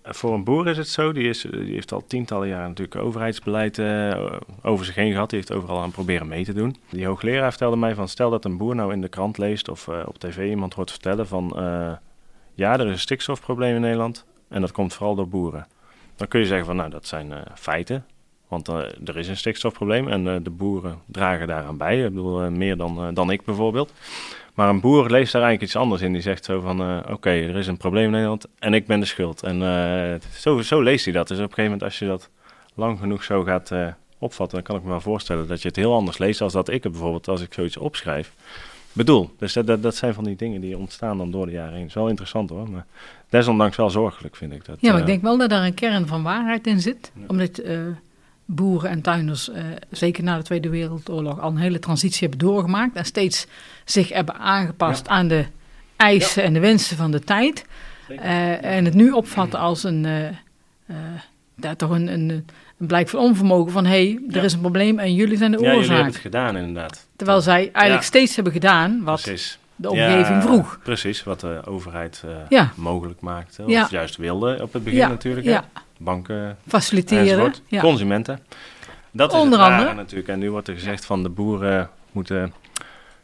voor 0.03 0.33
een 0.33 0.43
boer 0.43 0.67
is 0.67 0.77
het 0.77 0.87
zo, 0.87 1.11
die, 1.11 1.29
is, 1.29 1.41
die 1.41 1.73
heeft 1.73 1.91
al 1.91 2.03
tientallen 2.07 2.47
jaren 2.47 2.67
natuurlijk 2.67 3.01
overheidsbeleid 3.01 3.79
eh, 3.79 4.31
over 4.61 4.85
zich 4.85 4.95
heen 4.95 5.11
gehad. 5.11 5.29
Die 5.29 5.39
heeft 5.39 5.53
overal 5.53 5.81
aan 5.81 5.91
proberen 5.91 6.27
mee 6.27 6.43
te 6.43 6.53
doen. 6.53 6.75
Die 6.89 7.05
hoogleraar 7.05 7.49
vertelde 7.49 7.77
mij 7.77 7.95
van, 7.95 8.07
stel 8.07 8.29
dat 8.29 8.45
een 8.45 8.57
boer 8.57 8.75
nou 8.75 8.93
in 8.93 9.01
de 9.01 9.07
krant 9.07 9.37
leest 9.37 9.69
of 9.69 9.87
op 9.87 10.17
tv 10.17 10.49
iemand 10.49 10.73
hoort 10.73 10.91
vertellen 10.91 11.27
van, 11.27 11.51
ja, 12.53 12.73
er 12.73 12.85
is 12.85 12.91
een 12.91 12.99
stikstofprobleem 12.99 13.75
in 13.75 13.81
Nederland 13.81 14.25
en 14.49 14.61
dat 14.61 14.71
komt 14.71 14.93
vooral 14.93 15.15
door 15.15 15.27
boeren. 15.27 15.67
Dan 16.15 16.27
kun 16.27 16.39
je 16.39 16.45
zeggen 16.45 16.65
van, 16.65 16.75
nou, 16.75 16.89
dat 16.89 17.07
zijn 17.07 17.33
feiten. 17.55 18.05
Want 18.47 18.67
er 18.67 19.17
is 19.17 19.27
een 19.27 19.37
stikstofprobleem 19.37 20.07
en 20.07 20.43
de 20.43 20.49
boeren 20.49 20.99
dragen 21.05 21.47
daaraan 21.47 21.77
bij. 21.77 22.03
Ik 22.03 22.13
bedoel, 22.13 22.51
meer 22.51 22.77
dan, 22.77 23.13
dan 23.13 23.31
ik 23.31 23.43
bijvoorbeeld. 23.43 23.93
Maar 24.53 24.69
een 24.69 24.79
boer 24.79 25.09
leest 25.09 25.31
daar 25.31 25.41
eigenlijk 25.41 25.61
iets 25.61 25.81
anders 25.81 26.01
in. 26.01 26.13
Die 26.13 26.21
zegt 26.21 26.45
zo 26.45 26.59
van, 26.59 26.81
eh, 26.81 27.13
oké, 27.13 27.29
er 27.29 27.55
is 27.55 27.67
een 27.67 27.77
probleem 27.77 28.05
in 28.05 28.11
Nederland 28.11 28.47
en 28.59 28.73
ik 28.73 28.85
ben 28.85 28.99
de 28.99 29.05
schuld. 29.05 29.43
En 29.43 29.61
eh, 29.61 30.19
zo, 30.37 30.61
zo 30.61 30.81
leest 30.81 31.05
hij 31.05 31.13
dat. 31.13 31.27
Dus 31.27 31.37
op 31.37 31.43
een 31.43 31.49
gegeven 31.49 31.71
moment 31.71 31.83
als 31.83 31.99
je 31.99 32.05
dat 32.05 32.29
lang 32.75 32.99
genoeg 32.99 33.23
zo 33.23 33.43
gaat 33.43 33.71
eh, 33.71 33.87
opvatten... 34.17 34.57
dan 34.57 34.67
kan 34.67 34.75
ik 34.75 34.83
me 34.83 34.89
wel 34.89 35.01
voorstellen 35.01 35.47
dat 35.47 35.61
je 35.61 35.67
het 35.67 35.77
heel 35.77 35.93
anders 35.93 36.17
leest... 36.17 36.41
als 36.41 36.53
dat 36.53 36.69
ik 36.69 36.83
het 36.83 36.91
bijvoorbeeld, 36.91 37.27
als 37.27 37.41
ik 37.41 37.53
zoiets 37.53 37.77
opschrijf, 37.77 38.33
bedoel. 38.93 39.29
Dus 39.37 39.53
dat, 39.53 39.67
dat, 39.67 39.83
dat 39.83 39.95
zijn 39.95 40.13
van 40.13 40.23
die 40.23 40.35
dingen 40.35 40.61
die 40.61 40.77
ontstaan 40.77 41.17
dan 41.17 41.31
door 41.31 41.45
de 41.45 41.51
jaren 41.51 41.73
heen. 41.73 41.85
is 41.85 41.93
wel 41.93 42.09
interessant 42.09 42.49
hoor, 42.49 42.69
maar 42.69 42.85
desondanks 43.29 43.77
wel 43.77 43.89
zorgelijk 43.89 44.35
vind 44.35 44.53
ik 44.53 44.65
dat. 44.65 44.77
Ja, 44.79 44.91
maar 44.91 45.01
ik 45.01 45.07
denk 45.07 45.21
wel 45.21 45.37
dat 45.37 45.49
daar 45.49 45.65
een 45.65 45.73
kern 45.73 46.07
van 46.07 46.23
waarheid 46.23 46.67
in 46.67 46.79
zit. 46.79 47.11
Ja. 47.15 47.23
Omdat 47.27 47.61
boeren 48.55 48.89
en 48.89 49.01
tuinders, 49.01 49.49
eh, 49.49 49.63
zeker 49.89 50.23
na 50.23 50.37
de 50.37 50.43
Tweede 50.43 50.69
Wereldoorlog, 50.69 51.39
al 51.39 51.49
een 51.49 51.57
hele 51.57 51.79
transitie 51.79 52.27
hebben 52.27 52.47
doorgemaakt. 52.47 52.95
En 52.95 53.05
steeds 53.05 53.47
zich 53.85 54.09
hebben 54.09 54.39
aangepast 54.39 55.07
aan 55.07 55.27
de 55.27 55.45
eisen 55.95 56.43
en 56.43 56.53
de 56.53 56.59
wensen 56.59 56.97
van 56.97 57.11
de 57.11 57.19
tijd. 57.19 57.65
Eh, 58.07 58.63
en 58.63 58.85
het 58.85 58.93
nu 58.93 59.11
opvatten 59.11 59.59
als 59.59 59.83
een, 59.83 60.05
eh, 60.05 61.71
toch 61.77 61.89
een, 61.89 62.07
een, 62.07 62.29
een 62.77 62.87
blijk 62.87 63.09
van 63.09 63.19
onvermogen 63.19 63.71
van... 63.71 63.85
hé, 63.85 63.89
hey, 63.91 64.19
er 64.29 64.35
Ja. 64.35 64.41
is 64.43 64.53
een 64.53 64.59
probleem 64.59 64.99
en 64.99 65.13
jullie 65.13 65.37
zijn 65.37 65.51
de 65.51 65.57
ja, 65.57 65.63
jullie 65.63 65.77
oorzaak. 65.77 65.95
hebben 65.95 66.13
het 66.13 66.21
gedaan 66.21 66.57
inderdaad. 66.57 67.07
Terwijl 67.15 67.41
zij 67.41 67.69
eigenlijk 67.73 68.05
steeds 68.05 68.35
hebben 68.35 68.53
gedaan 68.53 69.03
wat 69.03 69.21
Precies. 69.21 69.59
De 69.81 69.89
omgeving 69.89 70.41
vroeg. 70.43 70.79
Precies, 70.83 71.23
wat 71.23 71.39
de 71.39 71.61
overheid 71.65 72.23
eh, 72.49 72.61
mogelijk 72.75 73.21
maakte. 73.21 73.63
Of 73.63 73.89
juist 73.89 74.15
wilde 74.17 74.59
op 74.61 74.73
het 74.73 74.83
begin 74.83 74.99
natuurlijk. 75.09 75.45
ja. 75.45 75.63
Banken, 75.97 76.57
Faciliteren. 76.67 77.53
Consumenten. 77.79 78.39
Dat 79.11 79.33
is 79.33 79.39
Onder 79.39 79.59
het 79.59 79.71
andere. 79.71 79.93
natuurlijk. 79.93 80.29
En 80.29 80.39
nu 80.39 80.51
wordt 80.51 80.67
er 80.67 80.73
gezegd 80.73 81.05
van 81.05 81.23
de 81.23 81.29
boeren 81.29 81.89
moeten 82.11 82.53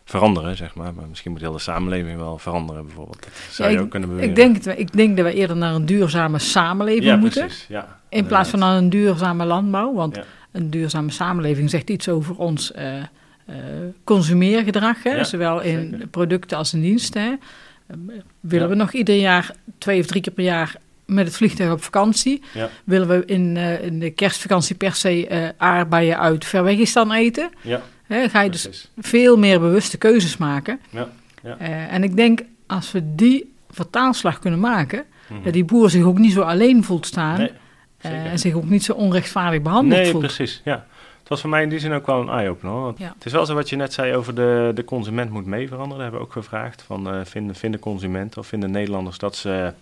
veranderen, 0.06 0.56
zeg 0.58 0.76
maar. 0.76 0.94
Maar 0.94 1.08
misschien 1.08 1.32
moet 1.32 1.42
heel 1.42 1.52
de 1.52 1.60
samenleving 1.60 2.18
wel 2.18 2.38
veranderen 2.38 2.86
bijvoorbeeld. 2.86 3.22
Dat 3.22 3.32
zou 3.50 3.68
Ja, 3.70 3.74
je 3.74 3.80
ik- 3.80 3.86
ook 3.86 3.92
kunnen 3.92 4.10
beweren. 4.10 4.30
Ik 4.30 4.36
denk, 4.36 4.56
het, 4.56 4.80
ik 4.80 4.94
denk 4.94 5.18
dat 5.18 5.26
we 5.26 5.34
eerder 5.34 5.56
naar 5.58 5.74
een 5.74 5.86
duurzame 5.86 6.40
samenleving 6.40 7.06
ja, 7.06 7.16
moeten. 7.16 7.46
precies. 7.46 7.66
Ja, 7.70 8.00
In 8.10 8.26
plaats 8.26 8.50
van 8.50 8.60
naar 8.60 8.78
een 8.78 8.90
duurzame 8.90 9.46
landbouw. 9.46 9.94
Want 9.94 10.20
een 10.52 10.70
duurzame 10.70 11.12
samenleving 11.12 11.70
zegt 11.70 11.90
iets 11.90 12.10
over 12.10 12.36
ons 12.38 12.72
eh, 12.72 12.94
consumeergedrag. 14.04 15.04
Hè? 15.04 15.16
Ja, 15.16 15.24
Zowel 15.24 15.62
in 15.62 15.90
zeker. 15.92 16.08
producten 16.08 16.58
als 16.58 16.74
in 16.74 16.82
diensten. 16.82 17.22
Hè? 17.22 17.30
Eh, 17.88 17.98
willen 18.40 18.66
Ja. 18.68 18.72
we 18.74 18.76
nog 18.76 18.92
ieder 18.94 19.16
jaar, 19.16 19.52
twee 19.78 20.00
of 20.00 20.06
drie 20.06 20.22
keer 20.22 20.34
per 20.34 20.44
jaar, 20.44 20.76
met 21.06 21.26
het 21.26 21.36
vliegtuig 21.36 21.72
op 21.72 21.84
vakantie? 21.84 22.42
Ja. 22.54 22.70
Willen 22.84 23.08
we 23.08 23.26
in, 23.26 23.58
eh, 23.58 23.84
in 23.84 24.00
de 24.00 24.10
kerstvakantie 24.12 24.76
per 24.76 24.94
se 24.96 25.28
eh, 25.28 25.50
aardbeien 25.58 26.20
uit 26.20 26.46
Verwegistan 26.46 27.12
eten? 27.12 27.50
Ja, 27.62 27.82
Hè? 28.08 28.30
Ga 28.30 28.42
je 28.42 28.50
dus 28.50 28.90
veel 28.98 29.38
meer 29.38 29.60
bewuste 29.60 29.98
keuzes 29.98 30.38
maken. 30.38 30.80
Ja, 30.90 31.10
ja. 31.44 31.58
Eh, 31.60 31.94
en 31.94 32.04
ik 32.04 32.16
denk, 32.16 32.42
als 32.68 32.92
we 32.92 33.16
die 33.16 33.54
vertaalslag 33.70 34.40
kunnen 34.40 34.60
maken... 34.60 35.04
Mhm. 35.30 35.44
dat 35.44 35.54
die 35.54 35.66
boer 35.66 35.90
zich 35.90 36.04
ook 36.04 36.18
niet 36.18 36.32
zo 36.34 36.42
alleen 36.42 36.84
voelt 36.84 37.06
staan... 37.06 37.38
Nee, 37.38 37.52
eh, 37.98 38.26
en 38.32 38.40
zich 38.40 38.54
ook 38.54 38.70
niet 38.70 38.84
zo 38.84 38.94
onrechtvaardig 38.94 39.62
behandeld 39.62 40.02
Nee, 40.02 40.12
voelt. 40.12 40.24
precies. 40.24 40.62
Ja. 40.66 40.86
Het 41.28 41.36
was 41.36 41.46
voor 41.46 41.56
mij 41.56 41.64
in 41.64 41.70
die 41.70 41.80
zin 41.80 41.94
ook 41.94 42.06
wel 42.06 42.22
een 42.22 42.30
eye-opener. 42.30 42.94
Ja. 42.98 43.14
Het 43.14 43.26
is 43.26 43.32
wel 43.32 43.46
zo 43.46 43.54
wat 43.54 43.70
je 43.70 43.76
net 43.76 43.94
zei 43.94 44.16
over 44.16 44.36
de, 44.36 44.72
de 44.76 44.84
consument 44.84 45.32
moet 45.32 45.46
mee 45.46 45.68
veranderen. 45.68 45.94
Dat 45.98 46.04
hebben 46.04 46.20
we 46.20 46.26
ook 46.26 46.32
gevraagd. 46.44 46.82
Van, 46.82 47.10
eh, 47.10 47.26
vinden, 47.26 47.56
vinden 47.56 47.80
consumenten 47.80 48.42
of 48.42 48.48
vinden 48.48 48.72
Nederlanders 48.72 49.18
dat 49.18 49.36
ze 49.36 49.74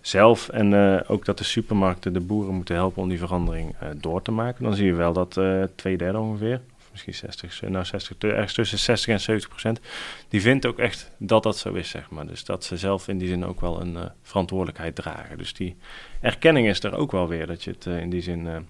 zelf 0.00 0.48
en 0.48 0.74
eh, 0.74 1.10
ook 1.10 1.24
dat 1.24 1.38
de 1.38 1.44
supermarkten 1.44 2.12
de 2.12 2.20
boeren 2.20 2.54
moeten 2.54 2.74
helpen 2.74 3.02
om 3.02 3.08
die 3.08 3.18
verandering 3.18 3.74
eh, 3.80 3.88
door 3.96 4.22
te 4.22 4.30
maken. 4.30 4.64
Dan 4.64 4.74
zie 4.74 4.86
je 4.86 4.94
wel 4.94 5.12
dat 5.12 5.40
twee 5.74 5.96
derde 5.96 6.18
ongeveer, 6.18 6.60
of 6.78 6.88
misschien 6.90 7.14
60, 7.14 7.62
nou 7.62 7.84
60, 7.84 8.16
te- 8.18 8.32
ergens 8.32 8.52
tussen 8.54 8.78
60 8.78 9.12
en 9.12 9.20
70 9.20 9.48
procent, 9.48 9.80
die 10.28 10.40
vindt 10.40 10.66
ook 10.66 10.78
echt 10.78 11.10
dat 11.18 11.42
dat 11.42 11.58
zo 11.58 11.72
is, 11.72 11.88
zeg 11.90 12.10
maar. 12.10 12.26
Dus 12.26 12.44
dat 12.44 12.64
ze 12.64 12.76
zelf 12.76 13.08
in 13.08 13.18
die 13.18 13.28
zin 13.28 13.44
ook 13.44 13.60
wel 13.60 13.80
een 13.80 13.98
verantwoordelijkheid 14.22 14.94
dragen. 14.94 15.38
Dus 15.38 15.54
die 15.54 15.76
erkenning 16.20 16.68
is 16.68 16.82
er 16.82 16.96
ook 16.96 17.12
wel 17.12 17.28
weer, 17.28 17.46
dat 17.46 17.64
je 17.64 17.70
het 17.70 17.86
in 17.86 18.10
die 18.10 18.22
zin 18.22 18.66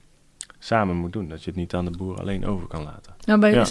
samen 0.59 0.97
moet 0.97 1.13
doen. 1.13 1.29
Dat 1.29 1.43
je 1.45 1.51
het 1.51 1.59
niet 1.59 1.75
aan 1.75 1.85
de 1.85 1.91
boer 1.99 2.19
alleen 2.21 2.47
over 2.47 2.67
kan 2.67 2.83
laten. 2.83 3.15
Nou, 3.25 3.41
bij 3.41 3.51
Ja. 3.53 3.65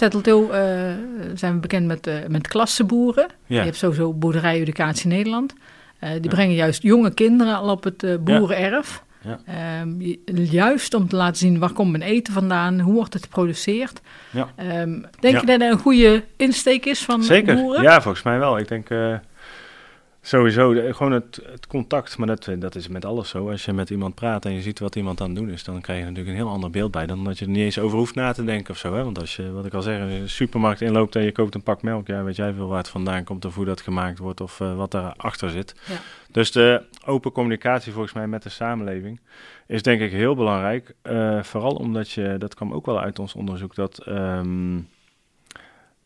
Eh, 0.50 0.94
zijn 1.34 1.52
we 1.54 1.58
bekend 1.60 1.86
met, 1.86 2.06
eh 2.06 2.14
met 2.28 2.48
klassenboeren. 2.48 3.26
Ja, 3.46 3.58
Je 3.58 3.64
hebt 3.64 3.76
sowieso 3.76 4.12
Boerderijeducatie 4.12 5.08
Nederland. 5.08 5.54
Eh, 5.98 6.10
die 6.10 6.22
Ja. 6.22 6.28
brengen 6.28 6.54
juist 6.54 6.82
jonge 6.82 7.14
kinderen 7.14 7.54
al 7.56 7.70
op 7.70 7.84
het 7.84 8.24
boerenerf. 8.24 9.02
Ja. 9.22 9.38
Je- 9.98 10.20
juist 10.50 10.94
om 10.94 11.08
te 11.08 11.16
laten 11.16 11.36
zien 11.36 11.58
waar 11.58 11.72
komt 11.72 11.90
mijn 11.90 12.02
eten 12.02 12.32
vandaan, 12.32 12.80
hoe 12.80 12.94
wordt 12.94 13.12
het 13.14 13.22
geproduceerd. 13.22 14.00
Ja. 14.30 14.48
Ehm, 14.56 15.00
denk 15.20 15.40
je 15.40 15.46
dat 15.46 15.60
dat 15.60 15.72
een 15.72 15.78
goede 15.78 16.24
insteek 16.36 16.86
is 16.86 17.04
van 17.04 17.22
Zeker, 17.22 17.54
boeren? 17.54 17.82
ja, 17.82 18.00
volgens 18.02 18.24
mij 18.24 18.38
wel. 18.38 18.58
Ik 18.58 18.68
denk, 18.68 18.88
eh, 20.20 20.28
Sowieso, 20.28 20.92
gewoon 20.92 21.12
het, 21.12 21.40
het 21.44 21.66
contact, 21.66 22.18
maar 22.18 22.26
dat, 22.26 22.48
dat 22.58 22.74
is 22.74 22.88
met 22.88 23.04
alles 23.04 23.28
zo. 23.28 23.50
Als 23.50 23.64
je 23.64 23.72
met 23.72 23.90
iemand 23.90 24.14
praat 24.14 24.44
en 24.44 24.52
je 24.52 24.62
ziet 24.62 24.78
wat 24.78 24.96
iemand 24.96 25.20
aan 25.20 25.26
het 25.26 25.36
doen 25.36 25.50
is, 25.50 25.64
dan 25.64 25.80
krijg 25.80 25.98
je 25.98 26.04
natuurlijk 26.04 26.30
een 26.30 26.42
heel 26.42 26.52
ander 26.52 26.70
beeld 26.70 26.90
bij 26.90 27.06
dan 27.06 27.24
dat 27.24 27.38
je 27.38 27.44
er 27.44 27.50
niet 27.50 27.62
eens 27.62 27.78
over 27.78 27.98
hoeft 27.98 28.14
na 28.14 28.32
te 28.32 28.44
denken 28.44 28.70
of 28.70 28.78
zo. 28.78 28.94
Hè? 28.94 29.04
Want 29.04 29.20
als 29.20 29.36
je, 29.36 29.52
wat 29.52 29.66
ik 29.66 29.74
al 29.74 29.82
zeg, 29.82 30.00
een 30.00 30.28
supermarkt 30.28 30.80
inloopt 30.80 31.16
en 31.16 31.22
je 31.22 31.32
koopt 31.32 31.54
een 31.54 31.62
pak 31.62 31.82
melk, 31.82 32.06
ja, 32.06 32.22
weet 32.22 32.36
jij 32.36 32.52
veel 32.52 32.68
waar 32.68 32.78
het 32.78 32.88
vandaan 32.88 33.24
komt 33.24 33.44
of 33.44 33.54
hoe 33.54 33.64
dat 33.64 33.80
gemaakt 33.80 34.18
wordt 34.18 34.40
of 34.40 34.60
uh, 34.60 34.76
wat 34.76 34.90
daarachter 34.90 35.50
zit. 35.50 35.74
Ja. 35.88 35.96
Dus 36.30 36.52
de 36.52 36.84
open 37.04 37.32
communicatie 37.32 37.92
volgens 37.92 38.14
mij 38.14 38.26
met 38.26 38.42
de 38.42 38.48
samenleving 38.48 39.20
is 39.66 39.82
denk 39.82 40.00
ik 40.00 40.10
heel 40.10 40.34
belangrijk. 40.34 40.94
Uh, 41.02 41.42
vooral 41.42 41.74
omdat 41.74 42.10
je, 42.10 42.34
dat 42.38 42.54
kwam 42.54 42.72
ook 42.72 42.86
wel 42.86 43.00
uit 43.00 43.18
ons 43.18 43.34
onderzoek, 43.34 43.74
dat... 43.74 44.06
Um, 44.08 44.88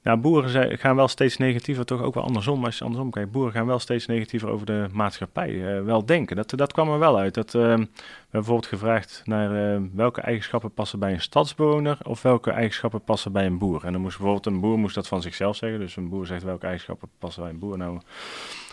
ja, 0.02 0.16
boeren 0.16 0.78
gaan 0.78 0.96
wel 0.96 1.08
steeds 1.08 1.36
negatiever, 1.36 1.84
toch 1.84 2.02
ook 2.02 2.14
wel 2.14 2.22
andersom. 2.22 2.64
Als 2.64 2.78
je 2.78 2.84
andersom 2.84 3.10
kijkt, 3.10 3.30
boeren 3.30 3.52
gaan 3.52 3.66
wel 3.66 3.78
steeds 3.78 4.06
negatiever 4.06 4.48
over 4.48 4.66
de 4.66 4.86
maatschappij 4.92 5.50
uh, 5.50 5.84
wel 5.84 6.06
denken. 6.06 6.36
Dat, 6.36 6.52
dat 6.56 6.72
kwam 6.72 6.88
er 6.88 6.98
wel 6.98 7.18
uit. 7.18 7.34
Dat, 7.34 7.54
uh, 7.54 7.62
we 7.62 7.68
hebben 7.68 7.88
bijvoorbeeld 8.30 8.66
gevraagd 8.66 9.22
naar 9.24 9.74
uh, 9.74 9.80
welke 9.92 10.20
eigenschappen 10.20 10.72
passen 10.72 10.98
bij 10.98 11.12
een 11.12 11.20
stadsbewoner 11.20 11.98
of 12.02 12.22
welke 12.22 12.50
eigenschappen 12.50 13.02
passen 13.02 13.32
bij 13.32 13.46
een 13.46 13.58
boer. 13.58 13.84
En 13.84 13.92
dan 13.92 14.00
moest 14.00 14.16
bijvoorbeeld 14.16 14.46
een 14.46 14.60
boer 14.60 14.78
moest 14.78 14.94
dat 14.94 15.08
van 15.08 15.22
zichzelf 15.22 15.56
zeggen. 15.56 15.80
Dus 15.80 15.96
een 15.96 16.08
boer 16.08 16.26
zegt 16.26 16.42
welke 16.42 16.66
eigenschappen 16.66 17.08
passen 17.18 17.42
bij 17.42 17.52
een 17.52 17.58
boer. 17.58 17.78
Nou, 17.78 18.00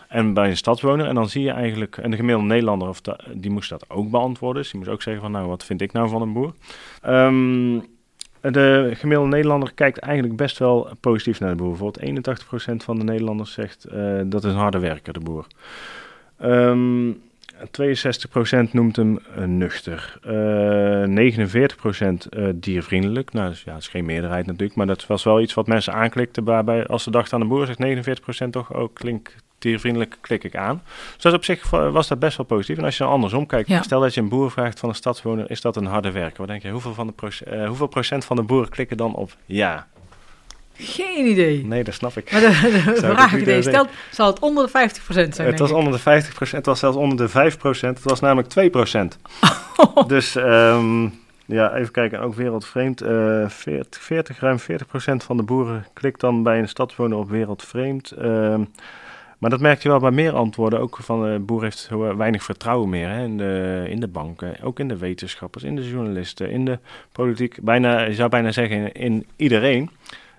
en 0.08 0.34
bij 0.34 0.50
een 0.50 0.58
stadsbewoner. 0.58 1.08
En 1.08 1.16
dan 1.16 1.30
zie 1.30 1.44
je 1.44 1.52
eigenlijk, 1.52 1.98
en 1.98 2.12
de 2.12 2.18
gemiddelde 2.18 2.48
Nederlander, 2.48 2.88
of 2.88 3.02
die 3.34 3.52
moest 3.52 3.70
dat 3.70 3.90
ook 3.90 4.10
beantwoorden. 4.10 4.62
Dus 4.62 4.72
die 4.72 4.80
moest 4.80 4.92
ook 4.92 5.02
zeggen 5.02 5.24
van, 5.24 5.32
nou, 5.32 5.48
wat 5.48 5.66
vind 5.66 5.82
ik 5.82 5.92
nou 5.92 6.10
van 6.10 6.22
een 6.22 6.34
boer? 6.34 6.54
Um, 7.06 7.98
de 8.42 8.92
gemiddelde 8.94 9.32
Nederlander 9.32 9.74
kijkt 9.74 9.98
eigenlijk 9.98 10.36
best 10.36 10.58
wel 10.58 10.90
positief 11.00 11.40
naar 11.40 11.50
de 11.50 11.56
boer. 11.56 11.70
Bijvoorbeeld 11.70 12.28
81% 12.82 12.84
van 12.84 12.98
de 12.98 13.04
Nederlanders 13.04 13.54
zegt 13.54 13.86
uh, 13.94 14.22
dat 14.26 14.44
is 14.44 14.52
een 14.52 14.58
harde 14.58 14.80
werker, 14.80 15.14
de 15.14 15.20
boer. 15.20 15.48
Um, 16.44 17.22
ehm, 17.58 18.68
62% 18.68 18.72
noemt 18.72 18.96
hem 18.96 19.20
uh, 19.38 19.44
nuchter. 19.44 20.20
Uh, 20.28 21.34
49% 21.34 22.56
diervriendelijk. 22.56 23.34
Nou, 23.34 23.50
dus, 23.50 23.64
ja, 23.64 23.72
dat 23.72 23.82
is 23.82 23.88
geen 23.88 24.06
meerderheid 24.06 24.46
natuurlijk, 24.46 24.76
maar 24.76 24.88
dat 24.88 25.08
was 25.08 25.24
wel 25.24 25.42
iets 25.42 25.54
wat 25.54 25.68
mensen 25.68 25.94
aanklikten. 25.94 26.44
Waarbij 26.44 26.88
als 26.88 27.04
ze 27.04 27.12
dachten 27.12 27.34
aan 27.34 27.40
de 27.40 27.48
boer, 27.48 27.66
zegt 27.66 28.46
49% 28.46 28.50
toch 28.50 28.74
ook 28.74 28.94
klinkt 28.94 29.36
diervriendelijk 29.60 30.18
klik 30.22 30.44
ik 30.44 30.56
aan. 30.56 30.82
Dus 31.14 31.24
dat 31.24 31.34
op 31.34 31.44
zich 31.44 31.70
was 31.70 32.08
dat 32.08 32.20
best 32.20 32.38
wel 32.38 32.46
positief. 32.46 32.78
En 32.78 32.84
als 32.84 32.98
je 32.98 33.04
dan 33.04 33.12
andersom 33.12 33.46
kijkt, 33.46 33.84
stel 33.84 34.00
dat 34.00 34.14
je 34.14 34.22
een 34.22 34.30
boer 34.30 34.52
vraagt 34.52 34.80
van 34.80 34.90
een 34.90 34.96
stadswoner, 34.96 35.52
is 35.52 35.62
dat 35.62 35.76
een 35.76 35.86
harde 35.86 36.12
werker? 36.12 36.38
Wat 36.38 36.48
denk 36.48 36.62
je, 36.62 36.70
hoeveel, 36.70 36.94
van 36.94 37.08
de 37.08 37.14
procent, 37.14 37.54
uh, 37.54 37.68
hoeveel 37.68 37.88
procent 37.88 38.26
van 38.26 38.36
de 38.36 38.42
boeren 38.42 38.70
klikken 38.70 38.98
dan 38.98 39.16
op 39.16 39.36
ja? 39.46 39.88
Geen 40.74 41.26
idee. 41.26 41.66
Nee, 41.66 41.84
dat 41.84 41.94
snap 41.94 42.18
ik. 42.18 42.32
Maar 42.32 42.42
de, 42.42 42.48
de 42.86 42.96
vraag 43.16 43.34
is, 43.34 43.66
stel, 43.66 43.88
zal 44.12 44.28
het 44.28 44.40
onder 44.40 44.72
de 44.72 44.90
50% 44.90 45.04
zijn? 45.08 45.48
Het 45.48 45.60
was 45.60 45.72
onder 45.72 45.94
de 46.04 46.24
50%, 46.24 46.50
het 46.50 46.66
was 46.66 46.80
zelfs 46.80 46.98
onder 46.98 47.32
de 47.32 47.52
5%, 47.58 47.80
het 47.80 48.04
was 48.04 48.20
namelijk 48.20 48.54
2%. 48.54 49.22
dus 50.08 50.36
um, 50.36 51.20
ja, 51.46 51.74
even 51.76 51.92
kijken, 51.92 52.20
ook 52.20 52.36
wereldvreemd. 52.36 53.02
Uh, 53.02 53.50
40, 53.50 54.02
40, 54.02 54.40
ruim 54.40 54.58
40% 54.60 54.64
van 55.16 55.38
de 55.38 55.44
boeren 55.44 55.86
klikt 55.94 56.20
dan 56.20 56.44
bij 56.44 56.60
een 56.60 56.70
stadswoner 56.70 57.18
op 57.18 57.30
wereldvreemd. 57.30 58.14
Uh, 58.22 58.60
maar 59.40 59.50
dat 59.50 59.60
merk 59.60 59.84
je 59.84 59.90
wel 59.90 60.00
bij 60.00 60.12
meer 60.12 60.34
antwoorden. 60.34 60.80
Ook 60.80 60.98
van 61.02 61.22
de 61.22 61.40
boer 61.40 61.64
heeft 61.64 61.78
zo 61.78 62.18
weinig 62.18 62.44
vertrouwen 62.44 62.90
meer 62.90 63.10
hè, 63.10 63.24
in, 63.24 63.38
de, 63.38 63.86
in 63.90 64.00
de 64.00 64.08
banken, 64.08 64.62
ook 64.64 64.80
in 64.80 64.88
de 64.88 64.98
wetenschappers, 64.98 65.64
in 65.64 65.76
de 65.76 65.90
journalisten, 65.90 66.52
in 66.52 66.66
de 66.66 66.80
politiek. 67.12 67.58
Bijna, 67.62 68.02
je 68.02 68.14
zou 68.14 68.30
bijna 68.30 68.52
zeggen 68.52 68.92
in, 68.92 69.26
iedereen. 69.36 69.90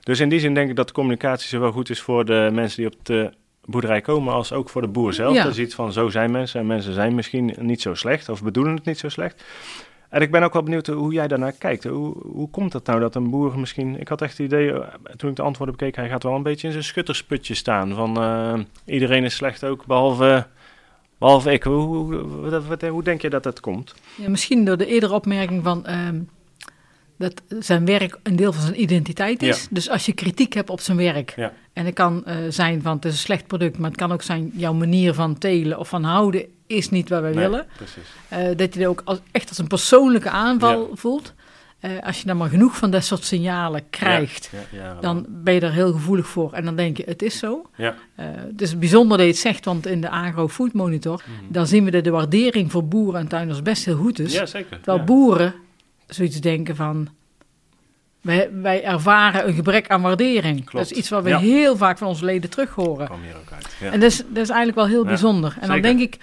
Dus 0.00 0.20
in 0.20 0.28
die 0.28 0.40
zin 0.40 0.54
denk 0.54 0.70
ik 0.70 0.76
dat 0.76 0.86
de 0.86 0.92
communicatie 0.92 1.48
zowel 1.48 1.72
goed 1.72 1.90
is 1.90 2.00
voor 2.00 2.24
de 2.24 2.50
mensen 2.52 2.76
die 2.76 2.86
op 2.92 3.04
de 3.04 3.32
boerderij 3.64 4.00
komen 4.00 4.32
als 4.32 4.52
ook 4.52 4.68
voor 4.68 4.82
de 4.82 4.88
boer 4.88 5.12
zelf. 5.12 5.34
Ja. 5.34 5.44
Dat 5.44 5.54
ziet 5.54 5.74
van 5.74 5.92
zo 5.92 6.08
zijn 6.08 6.30
mensen 6.30 6.60
en 6.60 6.66
mensen 6.66 6.92
zijn 6.92 7.14
misschien 7.14 7.54
niet 7.58 7.80
zo 7.80 7.94
slecht 7.94 8.28
of 8.28 8.42
bedoelen 8.42 8.74
het 8.74 8.84
niet 8.84 8.98
zo 8.98 9.08
slecht. 9.08 9.44
En 10.10 10.22
ik 10.22 10.30
ben 10.30 10.42
ook 10.42 10.52
wel 10.52 10.62
benieuwd 10.62 10.86
hoe 10.86 11.12
jij 11.12 11.28
daarnaar 11.28 11.52
kijkt. 11.52 11.84
Hoe, 11.84 12.14
hoe 12.22 12.50
komt 12.50 12.72
het 12.72 12.86
nou 12.86 13.00
dat 13.00 13.14
een 13.14 13.30
boer 13.30 13.58
misschien... 13.58 14.00
Ik 14.00 14.08
had 14.08 14.22
echt 14.22 14.38
het 14.38 14.46
idee, 14.46 14.72
eh, 14.72 14.88
toen 15.16 15.30
ik 15.30 15.36
de 15.36 15.42
antwoorden 15.42 15.76
bekeek... 15.76 15.96
hij 15.96 16.08
gaat 16.08 16.22
wel 16.22 16.34
een 16.34 16.42
beetje 16.42 16.66
in 16.66 16.72
zijn 16.72 16.84
schuttersputje 16.84 17.54
staan. 17.54 17.94
Van 17.94 18.22
uh, 18.22 18.58
iedereen 18.84 19.24
is 19.24 19.34
slecht 19.34 19.64
ook, 19.64 19.86
behalve, 19.86 20.46
behalve 21.18 21.52
ik. 21.52 21.62
Hoe, 21.62 21.80
hoe, 21.80 22.88
hoe, 22.88 23.02
denk 23.02 23.22
je 23.22 23.30
dat 23.30 23.42
dat 23.42 23.60
komt? 23.60 23.94
Ja, 24.16 24.28
misschien 24.28 24.64
door 24.64 24.76
de 24.76 24.86
eerdere 24.86 25.14
opmerking 25.14 25.62
van... 25.62 25.90
Um, 25.90 26.28
dat 27.18 27.42
zijn 27.58 27.84
werk 27.84 28.18
een 28.22 28.36
deel 28.36 28.52
van 28.52 28.62
zijn 28.62 28.82
identiteit 28.82 29.42
is. 29.42 29.68
Dus 29.70 29.90
als 29.90 30.06
je 30.06 30.12
kritiek 30.12 30.52
hebt 30.52 30.70
op 30.70 30.80
zijn 30.80 30.96
werk... 30.96 31.32
Ja. 31.36 31.52
en 31.72 31.84
het 31.84 31.94
kan 31.94 32.24
uh, 32.26 32.34
zijn 32.48 32.82
van 32.82 32.96
het 32.96 33.04
is 33.04 33.12
een 33.12 33.18
slecht 33.18 33.46
product... 33.46 33.78
maar 33.78 33.90
het 33.90 33.98
kan 33.98 34.12
ook 34.12 34.22
zijn 34.22 34.50
jouw 34.54 34.72
manier 34.72 35.14
van 35.14 35.38
telen 35.38 35.78
of 35.78 35.88
van 35.88 36.04
houden 36.04 36.46
is 36.70 36.90
niet 36.90 37.08
wat 37.08 37.20
wij 37.20 37.34
willen. 37.34 37.66
Uh, 38.32 38.38
dat 38.56 38.74
je 38.74 38.80
er 38.80 38.88
ook 38.88 39.02
als, 39.04 39.18
echt 39.30 39.48
als 39.48 39.58
een 39.58 39.66
persoonlijke 39.66 40.30
aanval 40.30 40.90
voelt. 40.92 41.34
Uh, 41.80 41.90
als 42.02 42.20
je 42.20 42.26
dan 42.26 42.36
maar 42.36 42.48
genoeg 42.48 42.76
van 42.76 42.90
dat 42.90 43.04
soort 43.04 43.24
signalen 43.24 43.90
krijgt, 43.90 44.50
ja, 44.70 44.96
dan 45.00 45.26
ben 45.28 45.54
je 45.54 45.60
er 45.60 45.72
heel 45.72 45.92
gevoelig 45.92 46.26
voor. 46.26 46.52
En 46.52 46.64
dan 46.64 46.76
denk 46.76 46.96
je, 46.96 47.02
het 47.06 47.22
is 47.22 47.38
zo. 47.38 47.70
Ja. 47.76 47.94
Uh, 48.16 48.26
het 48.26 48.60
is 48.60 48.78
bijzonder 48.78 49.16
dat 49.16 49.26
je 49.26 49.32
het 49.32 49.40
zegt, 49.40 49.64
want 49.64 49.86
in 49.86 50.00
de 50.00 50.08
Agro 50.08 50.48
Food 50.48 50.72
Monitor... 50.72 51.22
Mm. 51.26 51.52
dan 51.52 51.66
zien 51.66 51.84
we 51.84 51.90
dat 51.90 52.04
de 52.04 52.10
waardering 52.10 52.70
voor 52.70 52.84
boeren 52.84 53.20
en 53.20 53.28
tuinders 53.28 53.62
best 53.62 53.84
heel 53.84 53.96
goed 53.96 54.18
is. 54.18 54.32
Ja, 54.32 54.46
zeker. 54.46 54.80
Terwijl 54.80 55.04
boeren 55.04 55.54
zoiets 56.06 56.40
denken 56.40 56.76
van... 56.76 57.08
Wij, 58.20 58.50
wij, 58.52 58.84
ervaren 58.84 59.48
een 59.48 59.54
gebrek 59.54 59.88
aan 59.88 60.02
waardering. 60.02 60.56
Klopt. 60.56 60.72
Dat 60.72 60.90
is 60.90 60.98
iets 60.98 61.08
wat 61.08 61.22
we 61.22 61.38
heel 61.38 61.76
vaak 61.76 61.98
van 61.98 62.06
onze 62.06 62.24
leden 62.24 62.50
terug 62.50 62.74
horen. 62.74 63.08
Kom 63.08 63.22
hier 63.22 63.36
ook 63.36 63.52
uit. 63.52 63.92
En 63.92 64.00
dat 64.00 64.10
is, 64.10 64.16
dat 64.16 64.42
is 64.42 64.48
eigenlijk 64.48 64.74
wel 64.74 64.86
heel 64.86 65.04
bijzonder. 65.04 65.56
En 65.60 65.68
dan 65.68 65.80
denk 65.80 66.00
ik, 66.00 66.18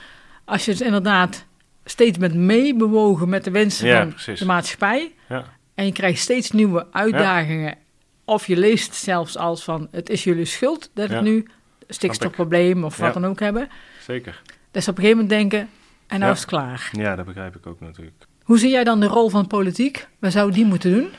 als 0.48 0.66
je 0.66 0.72
dus 0.72 0.82
inderdaad 0.82 1.46
steeds 1.86 2.18
bent 2.18 2.34
meebewogen 2.34 3.30
met 3.30 3.44
de 3.44 3.52
wensen 3.52 4.14
van 4.16 4.36
de 4.36 4.46
maatschappij. 4.46 5.14
Ja. 5.30 5.46
En 5.76 5.86
je 5.86 5.92
krijgt 5.92 6.20
steeds 6.20 6.52
nieuwe 6.52 6.88
uitdagingen. 6.92 7.76
Of 8.26 8.48
je 8.48 8.58
leest 8.58 8.94
zelfs 8.94 9.38
als 9.38 9.64
van 9.64 9.88
het 9.92 10.10
is 10.10 10.24
jullie 10.24 10.46
schuld 10.46 10.90
dat 10.94 11.10
we 11.10 11.22
nu 11.22 11.48
stikstofprobleem 11.88 12.84
of 12.84 12.98
wat 12.98 13.14
dan 13.14 13.26
ook 13.26 13.40
hebben. 13.40 13.70
Zeker. 14.02 14.42
Dus 14.72 14.88
op 14.88 14.98
een 14.98 15.04
gegeven 15.04 15.24
moment 15.24 15.50
denken, 15.50 15.70
en 16.08 16.20
nou 16.20 16.32
is 16.32 16.40
het 16.40 16.48
klaar. 16.48 16.90
Ja, 16.92 17.16
dat 17.16 17.26
begrijp 17.26 17.56
ik 17.56 17.68
ook 17.68 17.80
natuurlijk. 17.80 18.26
Hoe 18.44 18.60
zie 18.60 18.70
jij 18.70 18.84
dan 18.84 19.00
de 19.00 19.08
rol 19.08 19.30
van 19.30 19.48
politiek? 19.48 20.08
Wat 20.20 20.32
zou 20.32 20.52
die 20.52 20.66
moeten 20.66 20.92
doen? 20.92 21.10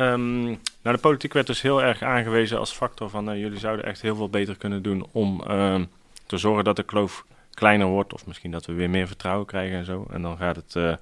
Um, 0.00 0.42
nou, 0.82 0.96
de 0.96 0.98
politiek 0.98 1.32
werd 1.32 1.46
dus 1.46 1.62
heel 1.62 1.82
erg 1.82 2.02
aangewezen 2.02 2.58
als 2.58 2.72
factor 2.72 3.10
van... 3.10 3.30
Uh, 3.30 3.40
jullie 3.40 3.58
zouden 3.58 3.84
echt 3.84 4.02
heel 4.02 4.16
veel 4.16 4.28
beter 4.28 4.56
kunnen 4.56 4.82
doen 4.82 5.06
om 5.12 5.42
uh, 5.48 5.80
te 6.26 6.36
zorgen 6.36 6.64
dat 6.64 6.76
de 6.76 6.82
kloof 6.82 7.24
kleiner 7.56 7.86
wordt. 7.86 8.12
Of 8.12 8.26
misschien 8.26 8.50
dat 8.50 8.66
we 8.66 8.72
weer 8.72 8.90
meer 8.90 9.06
vertrouwen 9.06 9.46
krijgen 9.46 9.78
en 9.78 9.84
zo. 9.84 10.06
En 10.10 10.22
dan 10.22 10.36
gaat 10.36 10.56
het 10.56 10.74
uh, 10.74 10.94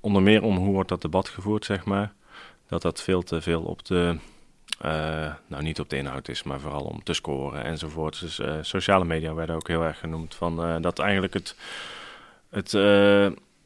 onder 0.00 0.22
meer 0.22 0.42
om 0.42 0.56
hoe 0.56 0.72
wordt 0.72 0.88
dat 0.88 1.02
debat 1.02 1.28
gevoerd, 1.28 1.64
zeg 1.64 1.84
maar. 1.84 2.12
Dat 2.66 2.82
dat 2.82 3.02
veel 3.02 3.22
te 3.22 3.40
veel 3.40 3.62
op 3.62 3.84
de, 3.84 4.18
uh, 4.84 5.34
nou 5.46 5.62
niet 5.62 5.80
op 5.80 5.88
de 5.88 5.96
inhoud 5.96 6.28
is, 6.28 6.42
maar 6.42 6.60
vooral 6.60 6.84
om 6.84 7.02
te 7.02 7.12
scoren 7.12 7.64
enzovoort. 7.64 8.20
Dus 8.20 8.38
uh, 8.38 8.54
sociale 8.60 9.04
media 9.04 9.34
werden 9.34 9.56
ook 9.56 9.68
heel 9.68 9.82
erg 9.82 9.98
genoemd. 9.98 10.34
Van, 10.34 10.82
dat 10.82 10.98
eigenlijk 10.98 11.34
het, 11.34 11.56
het, 12.50 12.72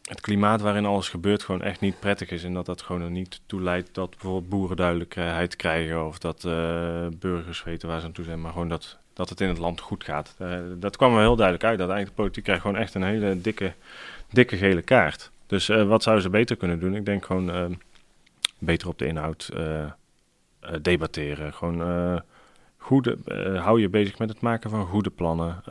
het 0.03 0.21
klimaat 0.21 0.61
waarin 0.61 0.87
alles 0.87 1.09
gebeurt 1.09 1.43
gewoon 1.43 1.63
echt 1.63 1.81
niet 1.81 2.01
prettig 2.01 2.31
is. 2.31 2.45
En 2.45 2.55
dat 2.55 2.67
dat 2.67 2.83
gewoon 2.83 3.03
er 3.03 3.11
niet 3.11 3.41
toe 3.47 3.63
leidt 3.63 3.95
dat 3.95 4.11
bijvoorbeeld 4.11 4.49
boeren 4.49 4.77
duidelijkheid 4.77 5.57
krijgen. 5.57 6.07
Of 6.07 6.19
dat 6.19 6.43
burgers 7.19 7.63
weten 7.63 7.89
waar 7.89 8.01
ze 8.01 8.07
aan 8.07 8.13
toe 8.13 8.25
zijn. 8.25 8.41
Maar 8.41 8.53
gewoon 8.53 8.69
dat 8.69 8.99
dat 9.17 9.29
het 9.29 9.41
in 9.41 9.49
het 9.49 9.59
land 9.59 9.81
goed 9.81 10.05
gaat. 10.05 10.37
Uh, 10.39 10.59
dat 10.75 10.97
kwam 10.97 11.11
wel 11.11 11.21
heel 11.21 11.37
duidelijk 11.37 11.65
uit. 11.67 11.79
Dat 11.79 11.89
eigenlijk 11.89 12.17
de 12.17 12.23
politiek 12.23 12.45
krijgt 12.45 12.63
gewoon 12.63 12.77
echt 12.77 12.95
een 12.95 13.03
hele 13.03 13.41
dikke, 13.41 13.73
dikke 14.31 14.57
gele 14.57 14.83
kaart. 14.83 15.31
Dus 15.47 15.69
uh, 15.69 15.89
wat 15.89 16.03
zouden 16.03 16.25
ze 16.25 16.31
beter 16.31 16.57
kunnen 16.57 16.81
doen? 16.81 16.95
Ik 16.95 17.05
denk 17.05 17.25
gewoon 17.25 17.51
uh, 17.51 17.65
beter 18.59 18.89
op 18.89 18.99
de 18.99 19.07
inhoud 19.07 19.51
debatteren. 20.83 21.53
Gewoon 21.53 22.23
goede, 22.77 23.19
hou 23.59 23.81
je 23.81 23.89
bezig 23.89 24.19
met 24.19 24.29
het 24.29 24.41
maken 24.41 24.71
van 24.71 24.87
goede 24.87 25.11
plannen. 25.11 25.63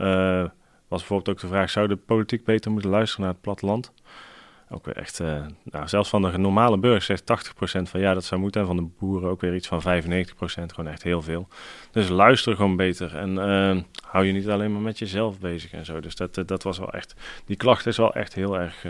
was 0.88 1.00
bijvoorbeeld 1.00 1.28
ook 1.28 1.40
de 1.40 1.48
vraag, 1.48 1.70
zou 1.70 1.88
de 1.88 1.96
politiek 1.96 2.44
beter 2.44 2.70
moeten 2.70 2.90
luisteren 2.90 3.24
naar 3.24 3.32
het 3.32 3.42
platteland? 3.42 3.92
Ook 4.70 4.84
weer 4.84 4.96
echt, 4.96 5.20
uh, 5.20 5.46
nou, 5.62 5.88
zelfs 5.88 6.08
van 6.08 6.22
de 6.22 6.38
normale 6.38 6.78
burger 6.78 7.02
zegt 7.02 7.52
80% 7.80 7.82
van 7.82 8.00
ja, 8.00 8.14
dat 8.14 8.24
zou 8.24 8.40
moeten. 8.40 8.60
En 8.60 8.66
van 8.66 8.76
de 8.76 8.88
boeren 8.98 9.30
ook 9.30 9.40
weer 9.40 9.54
iets 9.54 9.68
van 9.68 9.82
95%, 9.82 9.84
gewoon 10.36 10.90
echt 10.90 11.02
heel 11.02 11.22
veel. 11.22 11.48
Dus 11.90 12.08
luister 12.08 12.56
gewoon 12.56 12.76
beter 12.76 13.16
en 13.16 13.30
uh, 13.30 13.82
hou 14.08 14.24
je 14.24 14.32
niet 14.32 14.48
alleen 14.48 14.72
maar 14.72 14.82
met 14.82 14.98
jezelf 14.98 15.38
bezig 15.38 15.72
en 15.72 15.84
zo. 15.84 16.00
Dus 16.00 16.14
dat, 16.14 16.42
dat 16.46 16.62
was 16.62 16.78
wel 16.78 16.92
echt, 16.92 17.14
die 17.44 17.56
klacht 17.56 17.86
is 17.86 17.96
wel 17.96 18.14
echt 18.14 18.34
heel 18.34 18.58
erg 18.58 18.84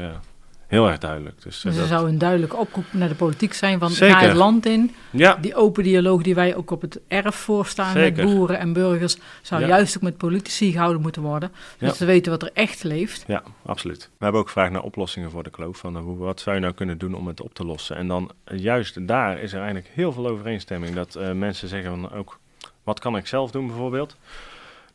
heel 0.67 0.89
erg 0.89 0.99
duidelijk. 0.99 1.43
Dus, 1.43 1.61
dus 1.61 1.77
er 1.77 1.87
zou 1.87 2.09
een 2.09 2.19
duidelijke 2.19 2.57
oproep 2.57 2.85
naar 2.91 3.09
de 3.09 3.15
politiek 3.15 3.55
zijn 3.55 3.79
van 3.79 3.91
Zeker. 3.91 4.17
ga 4.17 4.27
het 4.27 4.37
land 4.37 4.67
in. 4.67 4.95
Ja. 5.11 5.35
Die 5.35 5.55
open 5.55 5.83
dialoog 5.83 6.23
die 6.23 6.35
wij 6.35 6.57
ook 6.57 6.71
op 6.71 6.81
het 6.81 7.01
erf 7.09 7.35
voorstaan 7.35 7.93
Zeker. 7.93 8.25
met 8.25 8.35
boeren 8.35 8.59
en 8.59 8.73
burgers, 8.73 9.17
zou 9.43 9.61
ja. 9.61 9.67
juist 9.67 9.97
ook 9.97 10.03
met 10.03 10.17
politici 10.17 10.73
gehouden 10.73 11.03
moeten 11.03 11.23
worden. 11.23 11.51
Zodat 11.79 11.95
ja. 11.95 11.95
ze 11.95 12.05
weten 12.05 12.33
wat 12.33 12.43
er 12.43 12.51
echt 12.55 12.85
leeft. 12.85 13.25
Ja, 13.27 13.43
absoluut. 13.67 14.09
We 14.19 14.25
hebben 14.25 14.41
ook 14.41 14.47
gevraagd 14.47 14.73
naar 14.73 14.83
oplossingen 14.83 15.31
voor 15.31 15.43
de 15.43 15.51
kloof. 15.51 15.79
Van, 15.79 15.97
hoe, 15.97 16.17
wat 16.17 16.41
zou 16.41 16.57
je 16.57 16.63
nou 16.63 16.75
kunnen 16.75 16.99
doen 16.99 17.15
om 17.15 17.27
het 17.27 17.41
op 17.41 17.55
te 17.55 17.65
lossen? 17.65 17.97
En 17.97 18.09
dan 18.09 18.31
juist 18.45 19.07
daar 19.07 19.39
is 19.39 19.53
er 19.53 19.59
eigenlijk 19.59 19.91
heel 19.95 20.13
veel 20.13 20.29
overeenstemming. 20.29 20.95
Dat 20.95 21.17
uh, 21.17 21.33
mensen 21.33 21.69
zeggen 21.69 21.91
van 21.91 22.13
ook, 22.13 22.39
wat 22.83 23.01
kan 23.01 23.17
ik 23.17 23.27
zelf 23.27 23.51
doen 23.51 23.67
bijvoorbeeld? 23.67 24.17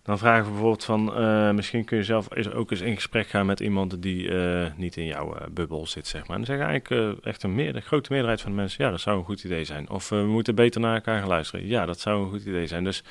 Dan 0.04 0.18
vragen 0.18 0.44
we 0.44 0.50
bijvoorbeeld 0.50 0.84
van, 0.84 1.16
eh, 1.16 1.52
misschien 1.52 1.86
kun 1.86 1.98
je 1.98 2.04
zelf 2.04 2.28
ook 2.54 2.72
eens 2.72 2.82
in 2.82 2.96
gesprek 2.96 3.28
gaan 3.28 3.46
met 3.46 3.60
iemand 3.60 4.02
die 4.02 4.24
uh, 4.24 4.66
niet 4.76 4.98
in 4.98 5.06
jouw 5.06 5.36
uh, 5.36 5.42
bubbel 5.52 5.88
zit, 5.88 6.08
zeg 6.08 6.22
maar. 6.22 6.38
En 6.38 6.44
dan 6.44 6.46
zeggen 6.46 6.66
eigenlijk 6.66 7.26
echt 7.26 7.44
een 7.44 7.56
meer, 7.56 7.82
grote 7.82 8.12
meerderheid 8.12 8.42
van 8.42 8.52
de 8.52 8.58
mensen, 8.58 8.86
ja, 8.86 8.92
dat 8.92 9.02
zou 9.02 9.18
een 9.18 9.26
goed 9.26 9.44
idee 9.44 9.64
zijn. 9.64 9.90
Of 9.90 10.10
we 10.10 10.16
moeten 10.16 10.56
beter 10.56 10.82
naar 10.82 10.96
elkaar 10.96 11.20
gaan 11.20 11.28
luisteren. 11.28 11.68
Ja, 11.68 11.86
dat 11.86 12.00
zou 12.00 12.24
een 12.24 12.30
goed 12.30 12.46
idee 12.46 12.68
zijn. 12.68 12.84
Dus 12.84 13.04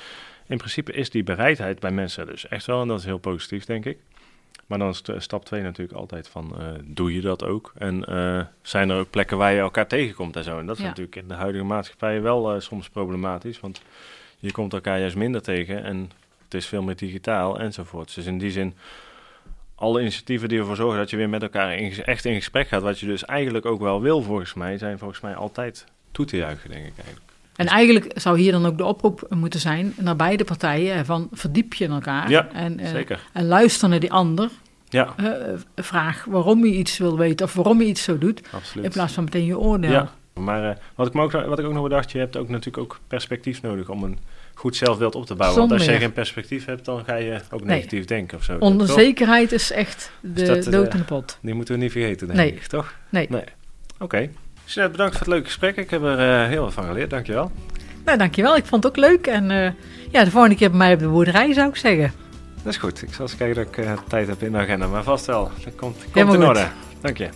in 0.47 0.57
principe 0.57 0.93
is 0.93 1.09
die 1.09 1.23
bereidheid 1.23 1.79
bij 1.79 1.91
mensen 1.91 2.25
dus 2.25 2.47
echt 2.47 2.65
wel, 2.65 2.81
en 2.81 2.87
dat 2.87 2.99
is 2.99 3.05
heel 3.05 3.17
positief, 3.17 3.65
denk 3.65 3.85
ik. 3.85 3.97
Maar 4.65 4.79
dan 4.79 4.89
is 4.89 5.03
stap 5.17 5.45
2 5.45 5.61
natuurlijk 5.61 5.97
altijd 5.97 6.27
van, 6.27 6.55
doe 6.83 7.13
je 7.13 7.21
dat 7.21 7.43
ook? 7.43 7.73
En 7.77 8.05
zijn 8.61 8.89
er 8.89 8.99
ook 8.99 9.09
plekken 9.09 9.37
waar 9.37 9.53
je 9.53 9.59
elkaar 9.59 9.87
tegenkomt 9.87 10.35
en 10.35 10.43
zo? 10.43 10.59
En 10.59 10.65
dat 10.65 10.77
is 10.77 10.83
natuurlijk 10.83 11.15
in 11.15 11.27
de 11.27 11.33
huidige 11.33 11.63
maatschappij 11.63 12.21
wel 12.21 12.61
soms 12.61 12.89
problematisch, 12.89 13.59
want 13.59 13.81
je 14.39 14.51
komt 14.51 14.73
elkaar 14.73 14.99
juist 14.99 15.15
minder 15.15 15.41
tegen 15.41 15.83
en 15.83 16.11
het 16.51 16.61
is 16.61 16.67
veel 16.67 16.81
meer 16.81 16.95
digitaal 16.95 17.59
enzovoort. 17.59 18.15
Dus 18.15 18.25
in 18.25 18.37
die 18.37 18.51
zin, 18.51 18.73
alle 19.75 20.01
initiatieven 20.01 20.49
die 20.49 20.59
ervoor 20.59 20.75
zorgen 20.75 20.97
dat 20.97 21.09
je 21.09 21.17
weer 21.17 21.29
met 21.29 21.41
elkaar 21.41 21.75
in, 21.75 22.03
echt 22.03 22.25
in 22.25 22.35
gesprek 22.35 22.67
gaat, 22.67 22.81
wat 22.81 22.99
je 22.99 23.05
dus 23.05 23.25
eigenlijk 23.25 23.65
ook 23.65 23.81
wel 23.81 24.01
wil 24.01 24.21
volgens 24.21 24.53
mij, 24.53 24.77
zijn 24.77 24.97
volgens 24.97 25.21
mij 25.21 25.35
altijd 25.35 25.85
toe 26.11 26.25
te 26.25 26.37
juichen, 26.37 26.69
denk 26.69 26.85
ik 26.85 26.93
eigenlijk. 26.95 27.31
En 27.55 27.67
eigenlijk 27.67 28.19
zou 28.19 28.39
hier 28.39 28.51
dan 28.51 28.65
ook 28.65 28.77
de 28.77 28.85
oproep 28.85 29.25
moeten 29.29 29.59
zijn 29.59 29.93
naar 29.97 30.15
beide 30.15 30.43
partijen 30.43 31.05
van 31.05 31.27
verdiep 31.31 31.73
je 31.73 31.83
in 31.83 31.91
elkaar 31.91 32.29
ja, 32.29 32.47
en, 32.53 32.79
uh, 32.79 32.87
zeker. 32.87 33.19
en 33.33 33.45
luister 33.45 33.89
naar 33.89 33.99
die 33.99 34.11
ander. 34.11 34.49
Ja. 34.89 35.13
Uh, 35.19 35.27
vraag 35.75 36.25
waarom 36.25 36.65
je 36.65 36.71
iets 36.71 36.97
wil 36.97 37.17
weten 37.17 37.45
of 37.45 37.53
waarom 37.53 37.81
je 37.81 37.87
iets 37.87 38.03
zo 38.03 38.17
doet, 38.17 38.41
Absoluut. 38.51 38.85
in 38.85 38.91
plaats 38.91 39.13
van 39.13 39.23
meteen 39.23 39.45
je 39.45 39.59
oordeel. 39.59 39.91
Ja. 39.91 40.11
Maar 40.33 40.63
uh, 40.63 40.75
wat, 40.95 41.07
ik 41.07 41.15
ook, 41.15 41.31
wat 41.31 41.59
ik 41.59 41.65
ook 41.65 41.73
nog 41.73 41.83
bedacht, 41.83 42.11
je 42.11 42.17
hebt 42.17 42.37
ook 42.37 42.49
natuurlijk 42.49 42.83
ook 42.83 42.99
perspectief 43.07 43.61
nodig 43.61 43.89
om 43.89 44.03
een 44.03 44.17
goed 44.53 44.75
zelfbeeld 44.75 45.15
op 45.15 45.25
te 45.25 45.35
bouwen. 45.35 45.59
Want 45.59 45.71
als 45.71 45.85
je 45.85 45.97
geen 45.97 46.13
perspectief 46.13 46.65
hebt, 46.65 46.85
dan 46.85 47.03
ga 47.05 47.15
je 47.15 47.39
ook 47.49 47.63
negatief 47.63 48.05
denken 48.05 48.37
of 48.37 48.43
zo. 48.43 48.57
Onzekerheid 48.57 49.51
is 49.51 49.71
echt 49.71 50.11
de 50.19 50.33
dus 50.33 50.65
dood 50.65 50.93
in 50.93 50.99
de 50.99 51.05
pot. 51.05 51.37
Die 51.41 51.53
moeten 51.53 51.75
we 51.75 51.81
niet 51.81 51.91
vergeten, 51.91 52.27
denk 52.27 52.39
nee. 52.39 52.53
ik, 52.53 52.65
toch? 52.65 52.93
Nee. 53.09 53.27
nee. 53.29 53.41
Oké. 53.41 54.03
Okay. 54.03 54.29
Jeanette, 54.65 54.97
bedankt 54.97 55.17
voor 55.17 55.25
het 55.25 55.33
leuke 55.33 55.47
gesprek. 55.47 55.77
Ik 55.77 55.89
heb 55.89 56.03
er 56.03 56.19
uh, 56.19 56.47
heel 56.47 56.61
veel 56.61 56.71
van 56.71 56.83
geleerd. 56.83 57.09
Dankjewel. 57.09 57.51
Nou, 58.05 58.17
dankjewel. 58.17 58.55
Ik 58.55 58.65
vond 58.65 58.83
het 58.83 58.91
ook 58.91 58.99
leuk. 58.99 59.27
En 59.27 59.49
uh, 59.49 59.69
ja, 60.11 60.23
de 60.23 60.31
volgende 60.31 60.55
keer 60.55 60.69
bij 60.69 60.77
mij 60.77 60.93
op 60.93 60.99
de 60.99 61.07
boerderij 61.07 61.53
zou 61.53 61.69
ik 61.69 61.75
zeggen. 61.75 62.13
Dat 62.63 62.73
is 62.73 62.79
goed. 62.79 63.01
Ik 63.01 63.13
zal 63.13 63.25
eens 63.25 63.37
kijken 63.37 63.55
dat 63.55 63.77
ik 63.77 63.85
uh, 63.85 63.93
tijd 64.07 64.27
heb 64.27 64.41
in 64.41 64.51
de 64.51 64.57
agenda. 64.57 64.87
Maar 64.87 65.03
vast 65.03 65.25
wel. 65.25 65.51
Dat 65.63 65.75
komt, 65.75 65.97
komt 66.11 66.33
in 66.33 66.43
orde. 66.43 66.67
Dank 67.01 67.17
je. 67.17 67.29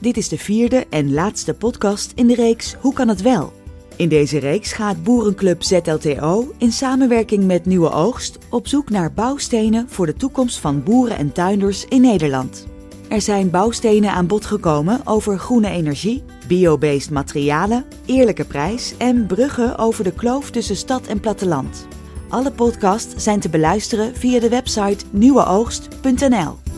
Dit 0.00 0.16
is 0.16 0.28
de 0.28 0.38
vierde 0.38 0.86
en 0.90 1.12
laatste 1.12 1.54
podcast 1.54 2.12
in 2.14 2.26
de 2.26 2.34
reeks 2.34 2.74
Hoe 2.80 2.92
kan 2.92 3.08
het 3.08 3.22
wel? 3.22 3.52
In 3.96 4.08
deze 4.08 4.38
reeks 4.38 4.72
gaat 4.72 5.02
Boerenclub 5.02 5.62
ZLTO 5.62 6.52
in 6.58 6.72
samenwerking 6.72 7.44
met 7.44 7.66
Nieuwe 7.66 7.90
Oogst 7.90 8.38
op 8.50 8.68
zoek 8.68 8.90
naar 8.90 9.12
bouwstenen 9.12 9.88
voor 9.88 10.06
de 10.06 10.14
toekomst 10.14 10.58
van 10.58 10.82
boeren 10.82 11.16
en 11.16 11.32
tuinders 11.32 11.84
in 11.84 12.00
Nederland. 12.00 12.66
Er 13.08 13.20
zijn 13.20 13.50
bouwstenen 13.50 14.12
aan 14.12 14.26
bod 14.26 14.46
gekomen 14.46 15.00
over 15.04 15.38
groene 15.38 15.68
energie, 15.68 16.22
biobased 16.48 17.10
materialen, 17.10 17.84
eerlijke 18.06 18.44
prijs 18.44 18.94
en 18.96 19.26
bruggen 19.26 19.78
over 19.78 20.04
de 20.04 20.12
kloof 20.12 20.50
tussen 20.50 20.76
stad 20.76 21.06
en 21.06 21.20
platteland. 21.20 21.86
Alle 22.28 22.52
podcasts 22.52 23.24
zijn 23.24 23.40
te 23.40 23.48
beluisteren 23.48 24.16
via 24.16 24.40
de 24.40 24.48
website 24.48 25.04
nieuweoogst.nl. 25.10 26.69